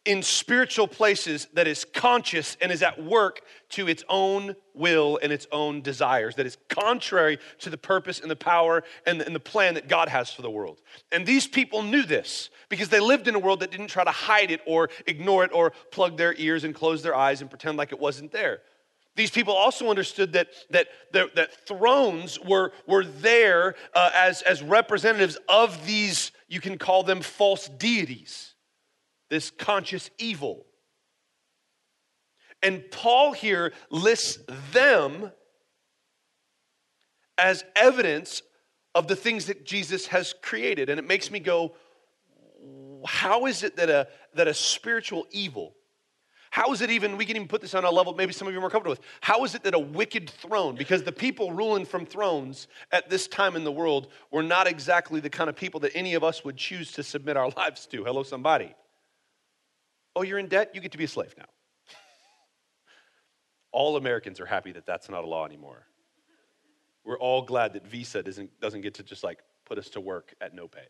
in 0.04 0.24
spiritual 0.24 0.88
places 0.88 1.48
that 1.54 1.68
is 1.68 1.86
conscious 1.86 2.58
and 2.60 2.72
is 2.72 2.82
at 2.82 3.04
work 3.04 3.42
to 3.70 3.88
its 3.88 4.04
own 4.10 4.56
will 4.74 5.20
and 5.22 5.32
its 5.32 5.46
own 5.52 5.82
desires, 5.82 6.36
that 6.36 6.48
is 6.48 6.58
contrary 6.70 7.38
to 7.60 7.70
the 7.70 7.78
purpose 7.78 8.20
and 8.20 8.32
the 8.32 8.36
power 8.36 8.84
and 9.06 9.22
the, 9.22 9.26
and 9.26 9.36
the, 9.36 9.40
plan 9.40 9.76
that 9.76 9.88
God 9.88 10.10
has 10.10 10.32
for 10.32 10.42
the 10.42 10.50
world. 10.50 10.82
And 11.12 11.26
these 11.26 11.48
people 11.48 11.84
knew 11.84 12.04
this 12.04 12.50
because 12.70 12.90
they 12.90 13.00
lived 13.00 13.28
in 13.28 13.36
a 13.36 13.40
world 13.40 13.60
that 13.60 13.70
didn't 13.70 13.88
try 13.88 14.04
to 14.04 14.12
hide 14.12 14.50
it 14.50 14.62
or 14.66 14.90
ignore 15.06 15.44
it 15.44 15.52
or 15.54 15.72
plug 15.92 16.18
their 16.18 16.34
ears 16.36 16.64
and 16.64 16.74
close 16.74 17.04
their 17.04 17.16
eyes 17.16 17.42
and 17.42 17.50
pretend 17.50 17.78
like 17.78 17.92
it 17.92 18.00
wasn't 18.00 18.32
there. 18.32 18.62
These 19.16 19.32
people 19.32 19.54
also 19.54 19.90
understood 19.90 20.34
that, 20.34 20.48
that, 20.72 20.88
that, 21.12 21.36
that 21.36 21.68
thrones 21.68 22.40
were, 22.40 22.72
were 22.88 23.04
there 23.04 23.76
uh, 23.94 24.10
as, 24.16 24.42
as 24.44 24.64
representatives 24.64 25.38
of 25.50 25.86
these, 25.86 26.32
you 26.48 26.62
can 26.62 26.78
call 26.78 27.04
them 27.04 27.22
false 27.22 27.68
deities 27.68 28.51
this 29.32 29.50
conscious 29.50 30.12
evil. 30.20 30.65
And 32.62 32.84
Paul 32.91 33.32
here 33.32 33.72
lists 33.89 34.38
them 34.74 35.32
as 37.38 37.63
evidence 37.76 38.44
of 38.94 39.08
the 39.08 39.15
things 39.15 39.46
that 39.46 39.65
Jesus 39.65 40.06
has 40.08 40.36
created. 40.41 40.89
And 40.89 41.00
it 41.00 41.08
makes 41.08 41.32
me 41.32 41.39
go, 41.39 41.74
how 43.08 43.46
is 43.46 43.63
it 43.63 43.78
that 43.78 43.89
a, 43.89 44.10
that 44.36 44.50
a 44.50 44.54
spiritual 44.54 45.26
evil, 45.32 45.76
how 46.50 46.74
is 46.74 46.82
it 46.82 46.91
even, 46.91 47.15
we 47.15 47.26
can 47.26 47.38
even 47.38 47.48
put 47.48 47.62
this 47.62 47.74
on 47.74 47.86
a 47.86 47.89
level 47.89 48.13
maybe 48.13 48.34
some 48.34 48.50
of 48.50 48.54
you 48.54 48.60
are 48.60 48.62
more 48.62 48.70
comfortable 48.70 48.91
with, 48.91 49.02
how 49.22 49.46
is 49.46 49.56
it 49.56 49.63
that 49.63 49.74
a 49.74 49.80
wicked 49.80 50.30
throne, 50.30 50.76
because 50.76 51.04
the 51.04 51.12
people 51.12 51.54
ruling 51.54 51.86
from 51.86 52.06
thrones 52.06 52.67
at 52.91 53.10
this 53.10 53.30
time 53.30 53.56
in 53.56 53.63
the 53.63 53.72
world 53.72 54.10
were 54.30 54.44
not 54.44 54.67
exactly 54.67 55.22
the 55.22 55.30
kind 55.30 55.50
of 55.50 55.56
people 55.56 55.80
that 55.80 55.96
any 55.96 56.15
of 56.15 56.24
us 56.24 56.44
would 56.44 56.58
choose 56.58 56.91
to 56.91 57.02
submit 57.02 57.38
our 57.38 57.50
lives 57.58 57.88
to. 57.88 58.04
Hello, 58.04 58.24
somebody. 58.24 58.76
Oh, 60.15 60.24
you're 60.24 60.39
in 60.39 60.47
debt? 60.47 60.71
You 60.74 60.82
get 60.82 60.91
to 60.91 60.97
be 60.97 61.06
a 61.06 61.08
slave 61.08 61.34
now. 61.38 61.45
All 63.71 63.95
Americans 63.97 64.39
are 64.39 64.45
happy 64.45 64.71
that 64.74 64.86
that's 64.86 65.10
not 65.10 65.24
a 65.24 65.28
law 65.28 65.45
anymore. 65.45 65.86
We're 67.04 67.19
all 67.19 67.41
glad 67.41 67.74
that 67.74 67.88
Visa 67.88 68.21
doesn't, 68.21 68.60
doesn't 68.60 68.82
get 68.82 68.93
to 68.95 69.04
just 69.04 69.24
like 69.24 69.39
put 69.65 69.78
us 69.78 69.89
to 69.91 70.02
work 70.02 70.34
at 70.39 70.54
no 70.54 70.67
pay. 70.67 70.86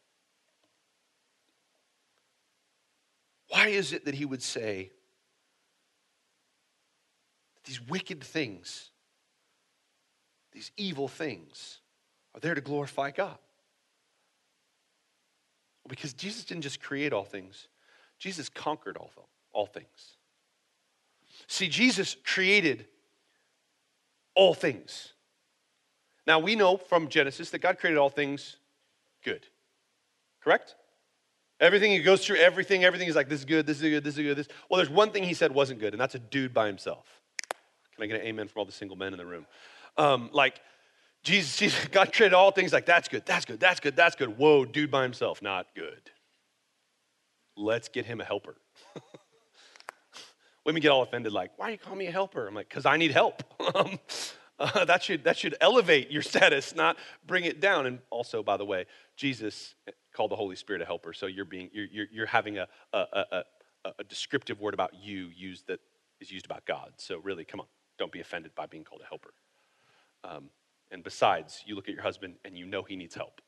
Why 3.48 3.68
is 3.68 3.94
it 3.94 4.06
that 4.06 4.16
he 4.16 4.26
would 4.26 4.42
say 4.42 4.92
that 7.56 7.64
these 7.64 7.82
wicked 7.82 8.24
things, 8.24 8.92
these 10.52 10.72
evil 10.78 11.08
things, 11.08 11.80
are 12.34 12.40
there 12.40 12.56
to 12.56 12.62
glorify 12.62 13.12
God? 13.12 13.38
Because 15.88 16.14
Jesus 16.14 16.46
didn't 16.46 16.64
just 16.64 16.82
create 16.82 17.12
all 17.12 17.26
things, 17.26 17.68
Jesus 18.22 18.50
conquered 18.50 18.98
all, 18.98 19.10
all 19.52 19.66
things. 19.66 20.18
See, 21.48 21.68
Jesus 21.68 22.16
created 22.24 22.86
all 24.36 24.54
things. 24.54 25.14
Now, 26.28 26.38
we 26.38 26.56
know 26.56 26.78
from 26.78 27.08
Genesis 27.08 27.50
that 27.50 27.60
God 27.60 27.80
created 27.80 27.98
all 27.98 28.12
things 28.12 28.58
good. 29.26 29.48
Correct? 30.44 30.76
Everything, 31.60 31.92
he 31.92 32.00
goes 32.00 32.24
through 32.24 32.38
everything, 32.38 32.84
everything 32.84 33.08
is 33.08 33.16
like, 33.16 33.28
this 33.28 33.40
is 33.40 33.46
good, 33.46 33.66
this 33.66 33.78
is 33.78 33.90
good, 33.90 34.04
this 34.04 34.16
is 34.16 34.24
good, 34.24 34.38
this. 34.38 34.48
Well, 34.70 34.78
there's 34.78 34.90
one 34.90 35.10
thing 35.10 35.24
he 35.24 35.34
said 35.34 35.52
wasn't 35.52 35.80
good, 35.80 35.96
and 35.96 36.00
that's 36.00 36.14
a 36.14 36.20
dude 36.20 36.54
by 36.54 36.68
himself. 36.68 37.06
Can 37.96 38.04
I 38.04 38.06
get 38.06 38.22
an 38.22 38.28
amen 38.28 38.50
from 38.50 38.60
all 38.60 38.66
the 38.66 38.72
single 38.72 38.98
men 38.98 39.14
in 39.14 39.18
the 39.18 39.26
room? 39.26 39.48
Um, 39.98 40.30
like, 40.32 40.62
Jesus, 41.24 41.58
Jesus, 41.58 41.88
God 41.92 42.14
created 42.14 42.36
all 42.36 42.52
things 42.52 42.72
like, 42.72 42.86
that's 42.86 43.08
good, 43.08 43.26
that's 43.26 43.46
good, 43.46 43.60
that's 43.60 43.80
good, 43.80 43.96
that's 43.96 44.16
good. 44.16 44.38
Whoa, 44.38 44.64
dude 44.64 44.92
by 44.92 45.02
himself, 45.02 45.42
not 45.42 45.66
good. 45.76 46.12
Let's 47.62 47.90
get 47.90 48.06
him 48.06 48.20
a 48.22 48.26
helper. 48.26 48.56
Women 50.66 50.82
get 50.82 50.90
all 50.90 51.04
offended, 51.04 51.32
like, 51.32 51.52
why 51.58 51.68
do 51.68 51.72
you 51.74 51.78
call 51.78 51.96
me 51.96 52.08
a 52.08 52.12
helper? 52.12 52.48
I'm 52.48 52.56
like, 52.56 52.70
because 52.70 52.86
I 52.86 52.98
need 52.98 53.12
help. 53.12 53.44
Um, 53.76 54.00
uh, 54.60 54.86
that, 54.86 55.02
should, 55.02 55.24
that 55.24 55.38
should 55.38 55.56
elevate 55.62 56.12
your 56.12 56.22
status, 56.34 56.76
not 56.76 56.98
bring 57.26 57.46
it 57.46 57.60
down. 57.60 57.86
And 57.86 58.00
also, 58.10 58.44
by 58.44 58.58
the 58.58 58.66
way, 58.66 58.86
Jesus 59.16 59.76
called 60.14 60.32
the 60.32 60.36
Holy 60.36 60.56
Spirit 60.56 60.82
a 60.82 60.86
helper. 60.86 61.14
So 61.14 61.26
you're, 61.26 61.46
being, 61.46 61.70
you're, 61.74 61.88
you're, 61.92 62.08
you're 62.12 62.26
having 62.26 62.58
a, 62.58 62.68
a, 62.94 62.98
a, 63.32 63.44
a 64.00 64.04
descriptive 64.04 64.60
word 64.60 64.74
about 64.74 64.94
you 64.94 65.30
used 65.36 65.68
that 65.68 65.80
is 66.20 66.32
used 66.32 66.46
about 66.46 66.66
God. 66.66 66.94
So 66.98 67.18
really, 67.20 67.46
come 67.46 67.60
on, 67.60 67.66
don't 67.98 68.12
be 68.12 68.20
offended 68.20 68.54
by 68.56 68.66
being 68.66 68.84
called 68.84 69.02
a 69.02 69.08
helper. 69.08 69.34
Um, 70.24 70.50
and 70.92 71.04
besides, 71.04 71.64
you 71.66 71.76
look 71.76 71.88
at 71.88 71.94
your 71.94 72.04
husband 72.04 72.36
and 72.46 72.58
you 72.58 72.66
know 72.66 72.84
he 72.84 72.96
needs 72.96 73.16
help. 73.16 73.42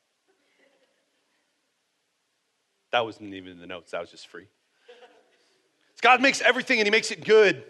That 2.94 3.04
wasn't 3.04 3.34
even 3.34 3.50
in 3.50 3.58
the 3.58 3.66
notes, 3.66 3.90
that 3.90 4.00
was 4.00 4.12
just 4.12 4.28
free. 4.28 4.46
God 6.00 6.22
makes 6.22 6.40
everything 6.40 6.78
and 6.78 6.86
he 6.86 6.92
makes 6.92 7.10
it 7.10 7.24
good. 7.24 7.64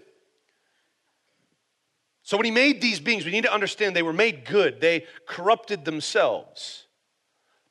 So 2.22 2.36
when 2.36 2.44
he 2.44 2.50
made 2.50 2.82
these 2.82 3.00
beings, 3.00 3.24
we 3.24 3.30
need 3.30 3.44
to 3.44 3.52
understand 3.52 3.96
they 3.96 4.02
were 4.02 4.12
made 4.12 4.44
good. 4.44 4.82
They 4.82 5.06
corrupted 5.26 5.86
themselves. 5.86 6.84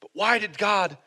But 0.02 0.10
why 0.13 0.39
did 0.39 0.58
God 0.58 0.98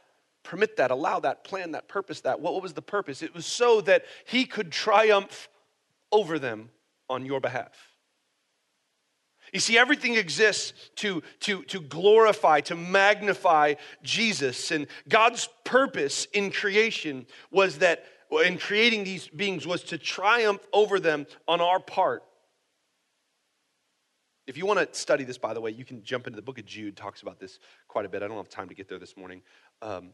permit 0.45 0.77
that, 0.77 0.93
allow 0.93 1.19
that, 1.19 1.43
plan 1.43 1.73
that, 1.73 1.89
purpose 1.89 2.21
that? 2.21 2.39
What 2.39 2.63
was 2.63 2.75
the 2.75 2.83
purpose? 2.83 3.23
It 3.23 3.35
was 3.35 3.45
so 3.45 3.81
that 3.81 4.05
he 4.25 4.45
could 4.45 4.71
triumph 4.71 5.49
over 6.13 6.39
them 6.39 6.71
on 7.11 7.27
your 7.27 7.41
behalf. 7.41 7.73
You 9.57 9.61
see, 9.61 9.79
everything 9.79 10.17
exists 10.17 10.75
to, 10.97 11.23
to, 11.41 11.63
to 11.63 11.81
glorify, 11.81 12.61
to 12.61 12.75
magnify 12.75 13.77
Jesus. 14.03 14.71
And 14.71 14.87
God's 15.09 15.49
purpose 15.65 16.27
in 16.35 16.51
creation 16.51 17.25
was 17.51 17.79
that, 17.79 18.05
in 18.45 18.59
creating 18.59 19.05
these 19.05 19.29
beings, 19.29 19.67
was 19.67 19.83
to 19.85 19.97
triumph 19.97 20.61
over 20.75 21.01
them 21.01 21.27
on 21.49 21.63
our 21.63 21.81
part. 21.81 22.23
If 24.47 24.59
you 24.59 24.67
want 24.67 24.79
to 24.79 24.89
study 24.95 25.25
this, 25.25 25.39
by 25.39 25.55
the 25.55 25.63
way, 25.63 25.71
you 25.71 25.87
can 25.87 26.03
jump 26.03 26.27
into 26.27 26.37
the 26.37 26.43
book 26.43 26.59
of 26.59 26.67
Jude, 26.67 26.95
talks 26.95 27.23
about 27.23 27.41
this 27.41 27.59
quite 27.89 28.05
a 28.05 28.11
bit. 28.11 28.23
I 28.23 28.29
don't 28.29 28.37
have 28.37 28.51
time 28.51 28.69
to 28.69 28.75
get 28.75 28.91
there 28.91 28.99
this 28.99 29.17
morning. 29.17 29.41
Um, 29.81 30.13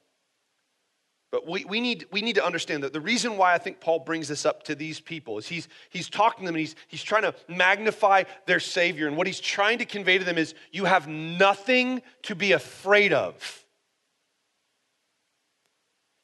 but 1.33 1.49
we, 1.49 1.65
we, 1.65 1.81
need, 1.81 2.07
we 2.13 2.21
need 2.21 2.35
to 2.35 2.45
understand 2.45 2.85
that 2.85 2.93
the 2.93 3.01
reason 3.01 3.39
why 3.39 3.55
I 3.55 3.59
think 3.59 3.81
Paul 3.81 4.01
brings 4.01 4.29
this 4.29 4.45
up 4.45 4.63
to 4.65 4.75
these 4.75 5.01
people 5.01 5.39
is 5.39 5.49
he's, 5.49 5.67
he's 5.89 6.11
talking 6.11 6.45
to 6.45 6.47
them 6.47 6.55
and 6.55 6.61
he's, 6.61 6.77
he's 6.89 7.03
trying 7.03 7.23
to 7.23 7.35
magnify 7.49 8.25
their 8.45 8.61
Savior. 8.61 9.09
And 9.09 9.17
what 9.17 9.27
he's 9.27 9.41
trying 9.41 9.79
to 9.79 9.87
convey 9.87 10.19
to 10.19 10.25
them 10.25 10.37
is 10.37 10.55
you 10.73 10.85
have 10.85 11.09
nothing 11.09 12.03
to 12.25 12.35
be 12.35 12.53
afraid 12.53 13.15
of. 13.15 13.62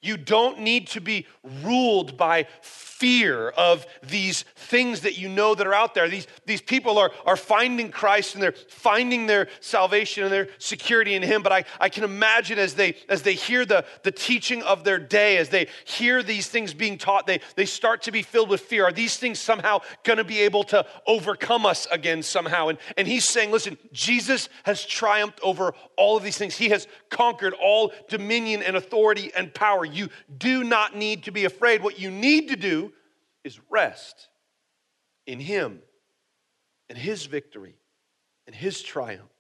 You 0.01 0.17
don't 0.17 0.61
need 0.61 0.87
to 0.89 1.01
be 1.01 1.27
ruled 1.65 2.17
by 2.17 2.47
fear 2.63 3.49
of 3.51 3.87
these 4.03 4.43
things 4.57 5.01
that 5.01 5.19
you 5.19 5.29
know 5.29 5.55
that 5.55 5.67
are 5.67 5.75
out 5.75 5.95
there. 5.95 6.09
These, 6.09 6.27
these 6.47 6.61
people 6.61 6.99
are, 6.99 7.13
are 7.27 7.37
finding 7.37 7.91
Christ 7.91 8.35
and 8.35 8.43
they're 8.43 8.55
finding 8.69 9.27
their 9.27 9.49
salvation 9.61 10.25
and 10.25 10.33
their 10.33 10.49
security 10.59 11.15
in 11.15 11.23
Him. 11.23 11.43
But 11.43 11.53
I, 11.53 11.65
I 11.81 11.89
can 11.89 12.05
imagine 12.05 12.59
as 12.59 12.75
they, 12.75 12.97
as 13.09 13.23
they 13.23 13.35
hear 13.35 13.65
the, 13.65 13.85
the 14.03 14.13
teaching 14.13 14.63
of 14.63 14.85
their 14.85 14.99
day, 14.99 15.37
as 15.37 15.49
they 15.49 15.69
hear 15.85 16.23
these 16.23 16.49
things 16.49 16.75
being 16.75 16.99
taught, 16.99 17.27
they, 17.27 17.41
they 17.57 17.67
start 17.67 18.03
to 18.03 18.13
be 18.13 18.23
filled 18.23 18.49
with 18.49 18.61
fear. 18.61 18.85
Are 18.85 18.93
these 18.93 19.17
things 19.17 19.41
somehow 19.41 19.81
going 20.05 20.19
to 20.19 20.25
be 20.25 20.41
able 20.41 20.65
to 20.65 20.87
overcome 21.07 21.67
us 21.67 21.87
again 21.91 22.23
somehow? 22.23 22.69
And, 22.69 22.79
and 22.97 23.07
He's 23.07 23.29
saying, 23.29 23.51
listen, 23.51 23.79
Jesus 23.93 24.49
has 24.65 24.85
triumphed 24.85 25.41
over 25.43 25.75
all 25.97 26.17
of 26.17 26.23
these 26.23 26.39
things, 26.39 26.57
He 26.57 26.69
has 26.69 26.87
conquered 27.11 27.55
all 27.61 27.93
dominion 28.09 28.63
and 28.63 28.77
authority 28.77 29.33
and 29.37 29.53
power. 29.53 29.88
You 29.93 30.09
do 30.37 30.65
not 30.65 30.97
need 30.97 31.25
to 31.25 31.31
be 31.31 31.45
afraid. 31.45 31.83
What 31.83 31.99
you 31.99 32.11
need 32.11 32.49
to 32.49 32.57
do 32.57 32.93
is 33.45 33.61
rest 33.71 34.29
in 35.27 35.41
Him 35.41 35.81
and 36.89 36.99
His 36.99 37.27
victory 37.27 37.77
and 38.47 38.55
His 38.55 38.83
triumph. 38.83 39.31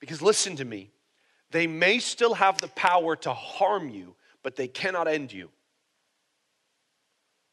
Because 0.00 0.20
listen 0.20 0.56
to 0.56 0.64
me, 0.64 0.90
they 1.50 1.66
may 1.66 1.98
still 1.98 2.34
have 2.34 2.60
the 2.60 2.68
power 2.68 3.16
to 3.16 3.32
harm 3.32 3.88
you, 3.88 4.14
but 4.42 4.56
they 4.56 4.68
cannot 4.68 5.08
end 5.08 5.32
you. 5.32 5.50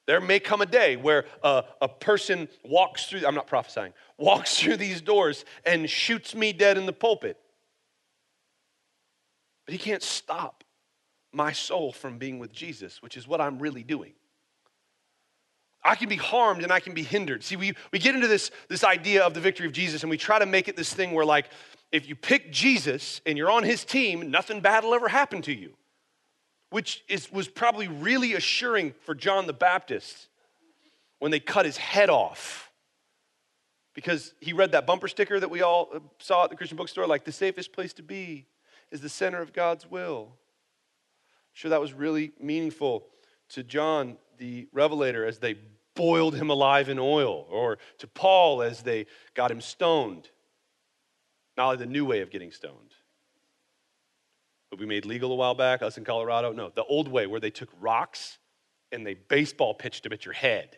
There 0.07 0.19
may 0.19 0.39
come 0.39 0.61
a 0.61 0.65
day 0.65 0.95
where 0.95 1.25
a, 1.43 1.63
a, 1.81 1.87
person 1.87 2.49
walks 2.65 3.05
through, 3.05 3.25
I'm 3.25 3.35
not 3.35 3.47
prophesying, 3.47 3.93
walks 4.17 4.59
through 4.59 4.77
these 4.77 4.99
doors 4.99 5.45
and 5.65 5.89
shoots 5.89 6.35
me 6.35 6.51
dead 6.51 6.77
in 6.77 6.85
the 6.85 6.93
pulpit. 6.93 7.37
But 9.65 9.73
he 9.73 9.77
can't 9.77 10.03
stop 10.03 10.63
my 11.31 11.51
soul 11.51 11.91
from 11.91 12.17
being 12.17 12.39
with 12.39 12.51
Jesus, 12.51 13.01
which 13.01 13.17
is 13.17 13.27
what 13.27 13.41
I'm 13.41 13.59
really 13.59 13.83
doing. 13.83 14.13
I 15.83 15.95
can 15.95 16.09
be 16.09 16.15
harmed 16.15 16.63
and 16.63 16.71
I 16.71 16.79
can 16.79 16.93
be 16.93 17.03
hindered. 17.03 17.43
See, 17.43 17.55
we, 17.55 17.73
we 17.91 17.99
get 17.99 18.13
into 18.13 18.27
this, 18.27 18.51
this 18.67 18.83
idea 18.83 19.23
of 19.23 19.33
the 19.33 19.39
victory 19.39 19.65
of 19.65 19.71
Jesus 19.71 20.03
and 20.03 20.09
we 20.09 20.17
try 20.17 20.37
to 20.37 20.45
make 20.45 20.67
it 20.67 20.75
this 20.75 20.93
thing 20.93 21.11
where, 21.11 21.25
like, 21.25 21.49
if 21.91 22.07
you 22.07 22.15
pick 22.15 22.51
Jesus 22.51 23.19
and 23.25 23.37
you're 23.37 23.49
on 23.49 23.63
his 23.63 23.83
team, 23.83 24.29
nothing 24.29 24.61
bad 24.61 24.83
will 24.83 24.93
ever 24.93 25.07
happen 25.07 25.41
to 25.43 25.53
you, 25.53 25.73
which 26.69 27.03
is, 27.09 27.31
was 27.31 27.47
probably 27.47 27.87
really 27.87 28.33
assuring 28.33 28.93
for 29.01 29.15
John 29.15 29.47
the 29.47 29.53
Baptist 29.53 30.27
when 31.19 31.31
they 31.31 31.39
cut 31.39 31.65
his 31.65 31.77
head 31.77 32.09
off. 32.09 32.71
Because 33.93 34.33
he 34.39 34.53
read 34.53 34.71
that 34.71 34.85
bumper 34.85 35.07
sticker 35.07 35.39
that 35.39 35.49
we 35.49 35.61
all 35.61 35.89
saw 36.19 36.45
at 36.45 36.49
the 36.49 36.55
Christian 36.55 36.77
bookstore, 36.77 37.07
like, 37.07 37.25
the 37.25 37.31
safest 37.31 37.73
place 37.73 37.91
to 37.93 38.03
be 38.03 38.45
is 38.91 39.01
the 39.01 39.09
center 39.09 39.41
of 39.41 39.51
God's 39.51 39.89
will. 39.89 40.37
Sure 41.53 41.69
that 41.69 41.81
was 41.81 41.93
really 41.93 42.31
meaningful 42.39 43.07
to 43.49 43.63
John 43.63 44.17
the 44.37 44.67
Revelator 44.71 45.25
as 45.25 45.39
they 45.39 45.55
boiled 45.95 46.35
him 46.35 46.49
alive 46.49 46.89
in 46.89 46.97
oil, 46.97 47.45
or 47.49 47.77
to 47.99 48.07
Paul 48.07 48.61
as 48.61 48.81
they 48.81 49.05
got 49.33 49.51
him 49.51 49.61
stoned. 49.61 50.29
Not 51.57 51.67
like 51.67 51.79
the 51.79 51.85
new 51.85 52.05
way 52.05 52.21
of 52.21 52.31
getting 52.31 52.51
stoned. 52.51 52.93
But 54.69 54.79
we 54.79 54.85
made 54.85 55.05
legal 55.05 55.31
a 55.31 55.35
while 55.35 55.53
back, 55.53 55.81
us 55.81 55.97
in 55.97 56.05
Colorado. 56.05 56.53
No, 56.53 56.71
the 56.73 56.85
old 56.85 57.09
way 57.09 57.27
where 57.27 57.41
they 57.41 57.49
took 57.49 57.69
rocks 57.79 58.39
and 58.91 59.05
they 59.05 59.13
baseball 59.13 59.73
pitched 59.73 60.03
them 60.03 60.13
at 60.13 60.25
your 60.25 60.33
head. 60.33 60.77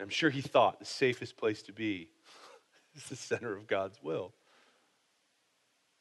I'm 0.00 0.08
sure 0.08 0.30
he 0.30 0.40
thought 0.40 0.78
the 0.78 0.84
safest 0.84 1.36
place 1.36 1.62
to 1.62 1.72
be 1.72 2.08
is 2.94 3.04
the 3.04 3.16
center 3.16 3.56
of 3.56 3.66
God's 3.66 4.00
will. 4.02 4.32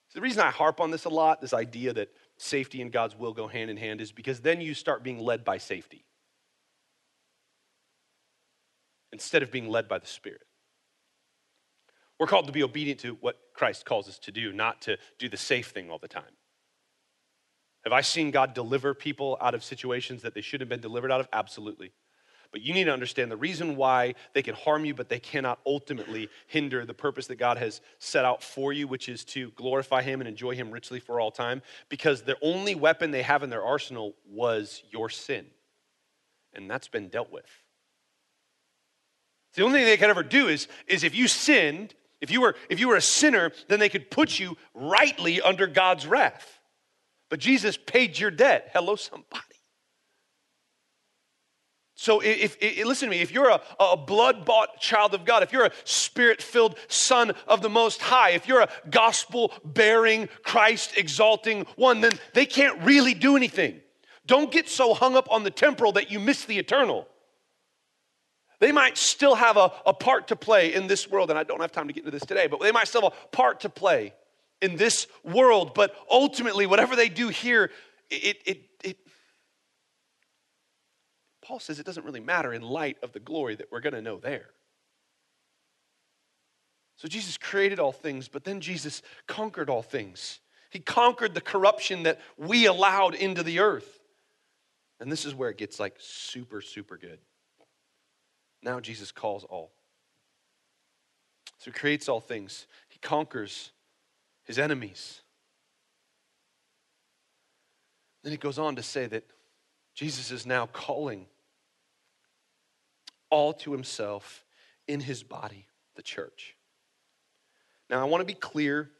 So 0.09 0.19
the 0.19 0.21
reason 0.21 0.43
I 0.43 0.51
harp 0.51 0.79
on 0.79 0.91
this 0.91 1.05
a 1.05 1.09
lot, 1.09 1.41
this 1.41 1.53
idea 1.53 1.93
that 1.93 2.09
safety 2.43 2.81
and 2.81 2.91
God's 2.91 3.15
will 3.17 3.33
go 3.33 3.47
hand 3.47 3.69
in 3.69 3.77
hand 3.77 4.01
is 4.01 4.11
because 4.11 4.41
then 4.41 4.61
you 4.61 4.73
start 4.73 5.03
being 5.03 5.19
led 5.19 5.43
by 5.43 5.57
safety 5.57 6.05
instead 9.11 9.43
of 9.43 9.51
being 9.51 9.69
led 9.69 9.87
by 9.87 9.99
the 9.99 10.07
Spirit. 10.07 10.41
We're 12.19 12.27
called 12.27 12.47
to 12.47 12.53
be 12.53 12.63
obedient 12.63 12.99
to 13.01 13.17
what 13.21 13.37
Christ 13.53 13.85
calls 13.85 14.07
us 14.07 14.19
to 14.19 14.31
do, 14.31 14.51
not 14.53 14.81
to 14.83 14.97
do 15.19 15.29
the 15.29 15.37
safe 15.37 15.67
thing 15.67 15.89
all 15.89 15.99
the 15.99 16.07
time. 16.07 16.23
Have 17.83 17.93
I 17.93 18.01
seen 18.01 18.31
God 18.31 18.53
deliver 18.53 18.93
people 18.93 19.37
out 19.41 19.53
of 19.53 19.63
situations 19.63 20.21
that 20.21 20.33
they 20.33 20.41
should 20.41 20.61
have 20.61 20.69
been 20.69 20.79
delivered 20.79 21.11
out 21.11 21.19
of? 21.19 21.27
Absolutely. 21.33 21.91
But 22.53 22.61
you 22.61 22.73
need 22.73 22.85
to 22.85 22.93
understand 22.93 23.29
the 23.29 23.35
reason 23.35 23.75
why 23.75 24.15
they 24.33 24.41
can 24.41 24.55
harm 24.55 24.85
you, 24.85 24.93
but 24.93 25.09
they 25.09 25.19
cannot 25.19 25.59
ultimately 25.65 26.29
hinder 26.47 26.85
the 26.85 26.93
purpose 26.93 27.27
that 27.27 27.35
God 27.35 27.57
has 27.57 27.81
set 27.99 28.23
out 28.23 28.41
for 28.41 28.71
you, 28.71 28.87
which 28.87 29.09
is 29.09 29.25
to 29.25 29.49
glorify 29.51 30.03
Him 30.03 30.21
and 30.21 30.27
enjoy 30.29 30.55
Him 30.55 30.71
richly 30.71 31.01
for 31.01 31.19
all 31.19 31.31
time. 31.31 31.61
Because 31.89 32.21
the 32.21 32.37
only 32.41 32.75
weapon 32.75 33.11
they 33.11 33.23
have 33.23 33.43
in 33.43 33.49
their 33.49 33.63
arsenal 33.63 34.13
was 34.31 34.83
your 34.91 35.09
sin. 35.09 35.47
And 36.53 36.69
that's 36.69 36.87
been 36.87 37.09
dealt 37.09 37.31
with. 37.31 37.49
The 39.55 39.63
only 39.63 39.79
thing 39.79 39.87
they 39.87 39.97
could 39.97 40.09
ever 40.09 40.23
do 40.23 40.47
is, 40.47 40.69
is 40.87 41.03
if 41.03 41.13
you 41.13 41.27
sinned, 41.27 41.93
If 42.21 42.31
you 42.31 42.39
were 42.39 42.55
if 42.69 42.79
you 42.79 42.87
were 42.87 42.95
a 42.95 43.01
sinner, 43.01 43.51
then 43.67 43.79
they 43.79 43.89
could 43.89 44.09
put 44.09 44.39
you 44.39 44.55
rightly 44.73 45.41
under 45.41 45.67
God's 45.67 46.07
wrath. 46.07 46.59
But 47.29 47.39
Jesus 47.39 47.77
paid 47.77 48.17
your 48.17 48.31
debt. 48.31 48.69
Hello 48.73 48.95
somebody. 48.95 49.52
So, 51.95 52.21
if, 52.21 52.57
if, 52.59 52.85
listen 52.85 53.09
to 53.09 53.15
me, 53.15 53.21
if 53.21 53.31
you're 53.31 53.49
a, 53.49 53.61
a 53.79 53.95
blood 53.95 54.45
bought 54.45 54.79
child 54.79 55.13
of 55.13 55.25
God, 55.25 55.43
if 55.43 55.53
you're 55.53 55.65
a 55.65 55.71
spirit 55.83 56.41
filled 56.41 56.75
son 56.87 57.33
of 57.47 57.61
the 57.61 57.69
Most 57.69 58.01
High, 58.01 58.31
if 58.31 58.47
you're 58.47 58.61
a 58.61 58.69
gospel 58.89 59.53
bearing, 59.63 60.27
Christ 60.43 60.97
exalting 60.97 61.65
one, 61.75 62.01
then 62.01 62.13
they 62.33 62.47
can't 62.47 62.81
really 62.83 63.13
do 63.13 63.35
anything. 63.35 63.79
Don't 64.25 64.51
get 64.51 64.69
so 64.69 64.93
hung 64.93 65.15
up 65.15 65.31
on 65.31 65.43
the 65.43 65.51
temporal 65.51 65.91
that 65.93 66.09
you 66.09 66.19
miss 66.19 66.45
the 66.45 66.57
eternal. 66.57 67.07
They 68.59 68.71
might 68.71 68.97
still 68.97 69.35
have 69.35 69.57
a, 69.57 69.71
a 69.85 69.93
part 69.93 70.29
to 70.29 70.35
play 70.35 70.73
in 70.73 70.87
this 70.87 71.09
world, 71.09 71.29
and 71.29 71.37
I 71.37 71.43
don't 71.43 71.61
have 71.61 71.71
time 71.71 71.87
to 71.87 71.93
get 71.93 72.05
into 72.05 72.11
this 72.11 72.25
today, 72.25 72.47
but 72.47 72.59
they 72.61 72.71
might 72.71 72.87
still 72.87 73.01
have 73.01 73.13
a 73.13 73.27
part 73.27 73.59
to 73.61 73.69
play 73.69 74.13
in 74.61 74.77
this 74.77 75.05
world. 75.23 75.73
But 75.73 75.95
ultimately, 76.09 76.65
whatever 76.65 76.95
they 76.95 77.09
do 77.09 77.27
here, 77.27 77.69
it, 78.09 78.15
it, 78.23 78.37
it 78.45 78.72
Paul 81.43 81.59
says 81.59 81.79
it 81.79 81.85
doesn't 81.85 82.05
really 82.05 82.19
matter 82.19 82.53
in 82.53 82.61
light 82.61 82.97
of 83.03 83.11
the 83.11 83.19
glory 83.19 83.55
that 83.55 83.71
we're 83.71 83.81
going 83.81 83.93
to 83.93 84.01
know 84.01 84.17
there. 84.17 84.49
So 86.95 87.07
Jesus 87.07 87.37
created 87.37 87.79
all 87.79 87.91
things, 87.91 88.27
but 88.27 88.43
then 88.43 88.61
Jesus 88.61 89.01
conquered 89.27 89.69
all 89.69 89.81
things. 89.81 90.39
He 90.69 90.79
conquered 90.79 91.33
the 91.33 91.41
corruption 91.41 92.03
that 92.03 92.19
we 92.37 92.65
allowed 92.65 93.13
into 93.13 93.43
the 93.43 93.59
earth. 93.59 93.99
And 94.99 95.11
this 95.11 95.25
is 95.25 95.35
where 95.35 95.49
it 95.49 95.57
gets 95.57 95.79
like 95.79 95.95
super, 95.99 96.61
super 96.61 96.97
good. 96.97 97.19
Now 98.61 98.79
Jesus 98.79 99.11
calls 99.11 99.43
all. 99.43 99.71
So 101.57 101.71
he 101.71 101.77
creates 101.77 102.07
all 102.07 102.19
things, 102.19 102.67
he 102.89 102.99
conquers 102.99 103.71
his 104.45 104.59
enemies. 104.59 105.21
Then 108.23 108.31
he 108.31 108.37
goes 108.37 108.57
on 108.57 108.77
to 108.77 108.83
say 108.83 109.05
that 109.07 109.25
Jesus 109.93 110.31
is 110.31 110.45
now 110.45 110.67
calling 110.67 111.25
all 113.33 113.51
to 113.51 113.71
himself 113.71 114.45
in 114.87 114.99
his 114.99 115.23
body, 115.23 115.65
the 115.95 116.03
church. 116.03 116.55
Now, 117.89 117.99
I 117.99 118.03
want 118.03 118.21
to 118.21 118.25
be 118.25 118.35
clear 118.39 118.91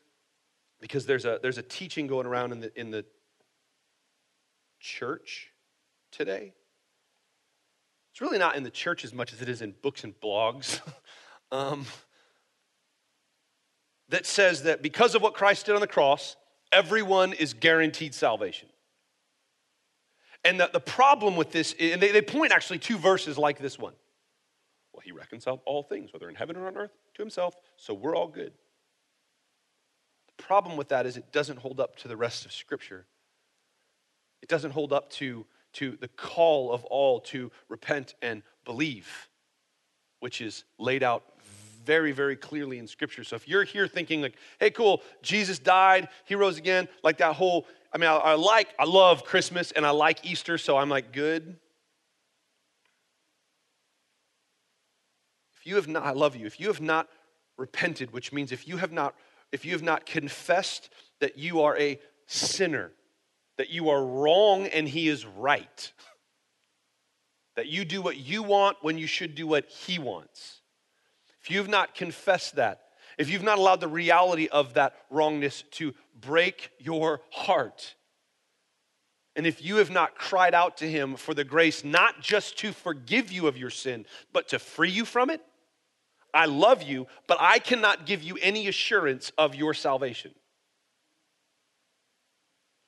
because 0.81 1.05
there's 1.05 1.23
a, 1.23 1.37
there's 1.43 1.59
a 1.59 1.61
teaching 1.61 2.07
going 2.07 2.25
around 2.25 2.51
in 2.51 2.59
the, 2.59 2.79
in 2.79 2.89
the 2.89 3.05
church 4.79 5.51
today. 6.11 6.51
It's 8.11 8.21
really 8.21 8.39
not 8.39 8.55
in 8.55 8.63
the 8.63 8.71
church 8.71 9.05
as 9.05 9.13
much 9.13 9.33
as 9.33 9.41
it 9.43 9.49
is 9.49 9.61
in 9.61 9.75
books 9.83 10.03
and 10.03 10.19
blogs. 10.19 10.81
um, 11.51 11.85
that 14.09 14.25
says 14.25 14.63
that 14.63 14.81
because 14.81 15.13
of 15.13 15.21
what 15.21 15.35
Christ 15.35 15.67
did 15.67 15.75
on 15.75 15.81
the 15.81 15.87
cross, 15.87 16.37
everyone 16.71 17.33
is 17.33 17.53
guaranteed 17.53 18.15
salvation. 18.15 18.67
And 20.43 20.59
the, 20.59 20.71
the 20.73 20.79
problem 20.79 21.35
with 21.35 21.51
this, 21.51 21.75
and 21.79 22.01
they, 22.01 22.11
they 22.11 22.23
point 22.23 22.51
actually 22.51 22.79
two 22.79 22.97
verses 22.97 23.37
like 23.37 23.59
this 23.59 23.77
one. 23.77 23.93
He 25.03 25.11
reconciled 25.11 25.59
all 25.65 25.83
things, 25.83 26.13
whether 26.13 26.29
in 26.29 26.35
heaven 26.35 26.55
or 26.55 26.67
on 26.67 26.77
earth, 26.77 26.91
to 27.15 27.21
himself, 27.21 27.55
so 27.75 27.93
we're 27.93 28.15
all 28.15 28.27
good. 28.27 28.53
The 30.37 30.43
problem 30.43 30.77
with 30.77 30.89
that 30.89 31.05
is 31.05 31.17
it 31.17 31.31
doesn't 31.31 31.59
hold 31.59 31.79
up 31.79 31.95
to 31.97 32.07
the 32.07 32.17
rest 32.17 32.45
of 32.45 32.51
Scripture. 32.51 33.05
It 34.41 34.49
doesn't 34.49 34.71
hold 34.71 34.93
up 34.93 35.09
to, 35.11 35.45
to 35.73 35.97
the 35.99 36.07
call 36.07 36.71
of 36.71 36.83
all 36.85 37.19
to 37.21 37.51
repent 37.69 38.15
and 38.21 38.43
believe, 38.65 39.29
which 40.19 40.41
is 40.41 40.63
laid 40.79 41.03
out 41.03 41.23
very, 41.85 42.13
very 42.13 42.35
clearly 42.35 42.79
in 42.79 42.87
Scripture. 42.87 43.23
So 43.23 43.35
if 43.35 43.47
you're 43.47 43.63
here 43.63 43.87
thinking, 43.87 44.21
like, 44.21 44.35
hey, 44.59 44.71
cool, 44.71 45.01
Jesus 45.21 45.59
died, 45.59 46.07
he 46.25 46.35
rose 46.35 46.57
again, 46.57 46.87
like 47.03 47.17
that 47.17 47.35
whole, 47.35 47.67
I 47.93 47.97
mean, 47.97 48.09
I, 48.09 48.15
I 48.15 48.33
like, 48.35 48.69
I 48.79 48.85
love 48.85 49.25
Christmas 49.25 49.71
and 49.71 49.85
I 49.85 49.91
like 49.91 50.25
Easter, 50.25 50.57
so 50.57 50.77
I'm 50.77 50.89
like, 50.89 51.11
good. 51.11 51.57
If 55.63 55.67
you 55.67 55.75
have 55.77 55.87
not, 55.87 56.03
I 56.03 56.11
love 56.11 56.35
you, 56.35 56.45
if 56.45 56.59
you 56.59 56.67
have 56.67 56.81
not 56.81 57.07
repented, 57.57 58.11
which 58.11 58.33
means 58.33 58.51
if 58.51 58.67
you 58.67 58.75
have 58.75 58.91
not, 58.91 59.15
if 59.53 59.63
you 59.63 59.71
have 59.71 59.81
not 59.81 60.05
confessed 60.05 60.89
that 61.21 61.37
you 61.37 61.61
are 61.61 61.77
a 61.77 62.01
sinner, 62.27 62.91
that 63.57 63.69
you 63.69 63.87
are 63.87 64.05
wrong 64.05 64.67
and 64.67 64.89
he 64.89 65.07
is 65.07 65.25
right, 65.25 65.93
that 67.55 67.67
you 67.67 67.85
do 67.85 68.01
what 68.01 68.17
you 68.17 68.43
want 68.43 68.75
when 68.81 68.97
you 68.97 69.07
should 69.07 69.35
do 69.35 69.47
what 69.47 69.69
he 69.69 69.99
wants. 69.99 70.59
If 71.41 71.49
you've 71.49 71.69
not 71.69 71.95
confessed 71.95 72.57
that, 72.57 72.81
if 73.17 73.29
you've 73.29 73.41
not 73.41 73.57
allowed 73.57 73.79
the 73.79 73.87
reality 73.87 74.49
of 74.49 74.73
that 74.73 74.97
wrongness 75.09 75.63
to 75.71 75.93
break 76.19 76.71
your 76.77 77.21
heart, 77.31 77.95
and 79.37 79.47
if 79.47 79.63
you 79.63 79.77
have 79.77 79.91
not 79.91 80.15
cried 80.15 80.53
out 80.53 80.75
to 80.77 80.91
him 80.91 81.15
for 81.15 81.33
the 81.33 81.45
grace 81.45 81.85
not 81.85 82.19
just 82.19 82.57
to 82.57 82.73
forgive 82.73 83.31
you 83.31 83.47
of 83.47 83.57
your 83.57 83.69
sin, 83.69 84.05
but 84.33 84.49
to 84.49 84.59
free 84.59 84.91
you 84.91 85.05
from 85.05 85.29
it, 85.29 85.41
I 86.33 86.45
love 86.45 86.81
you, 86.81 87.07
but 87.27 87.37
I 87.39 87.59
cannot 87.59 88.05
give 88.05 88.23
you 88.23 88.37
any 88.41 88.67
assurance 88.67 89.31
of 89.37 89.53
your 89.53 89.73
salvation. 89.73 90.31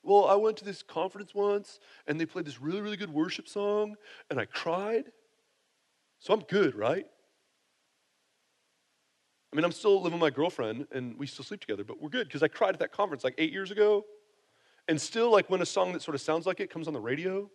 Well, 0.03 0.25
I 0.25 0.35
went 0.35 0.57
to 0.57 0.65
this 0.65 0.83
conference 0.83 1.33
once 1.33 1.79
and 2.07 2.19
they 2.19 2.25
played 2.25 2.45
this 2.45 2.61
really, 2.61 2.81
really 2.81 2.97
good 2.97 3.09
worship 3.09 3.47
song 3.47 3.95
and 4.29 4.39
I 4.39 4.45
cried. 4.45 5.05
So 6.19 6.33
I'm 6.33 6.41
good, 6.41 6.75
right? 6.75 7.05
I 9.51 9.55
mean, 9.55 9.65
I'm 9.65 9.71
still 9.71 10.01
living 10.01 10.19
with 10.19 10.21
my 10.21 10.29
girlfriend 10.29 10.87
and 10.91 11.17
we 11.17 11.27
still 11.27 11.45
sleep 11.45 11.61
together, 11.61 11.83
but 11.83 12.01
we're 12.01 12.09
good 12.09 12.27
because 12.27 12.43
I 12.43 12.47
cried 12.47 12.73
at 12.73 12.79
that 12.79 12.91
conference 12.91 13.23
like 13.23 13.35
eight 13.37 13.51
years 13.51 13.71
ago. 13.71 14.05
And 14.87 15.01
still, 15.01 15.31
like 15.31 15.49
when 15.49 15.61
a 15.61 15.65
song 15.65 15.93
that 15.93 16.03
sort 16.03 16.13
of 16.13 16.21
sounds 16.21 16.45
like 16.45 16.59
it 16.59 16.69
comes 16.69 16.87
on 16.87 16.93
the 16.93 16.99
radio, 16.99 17.49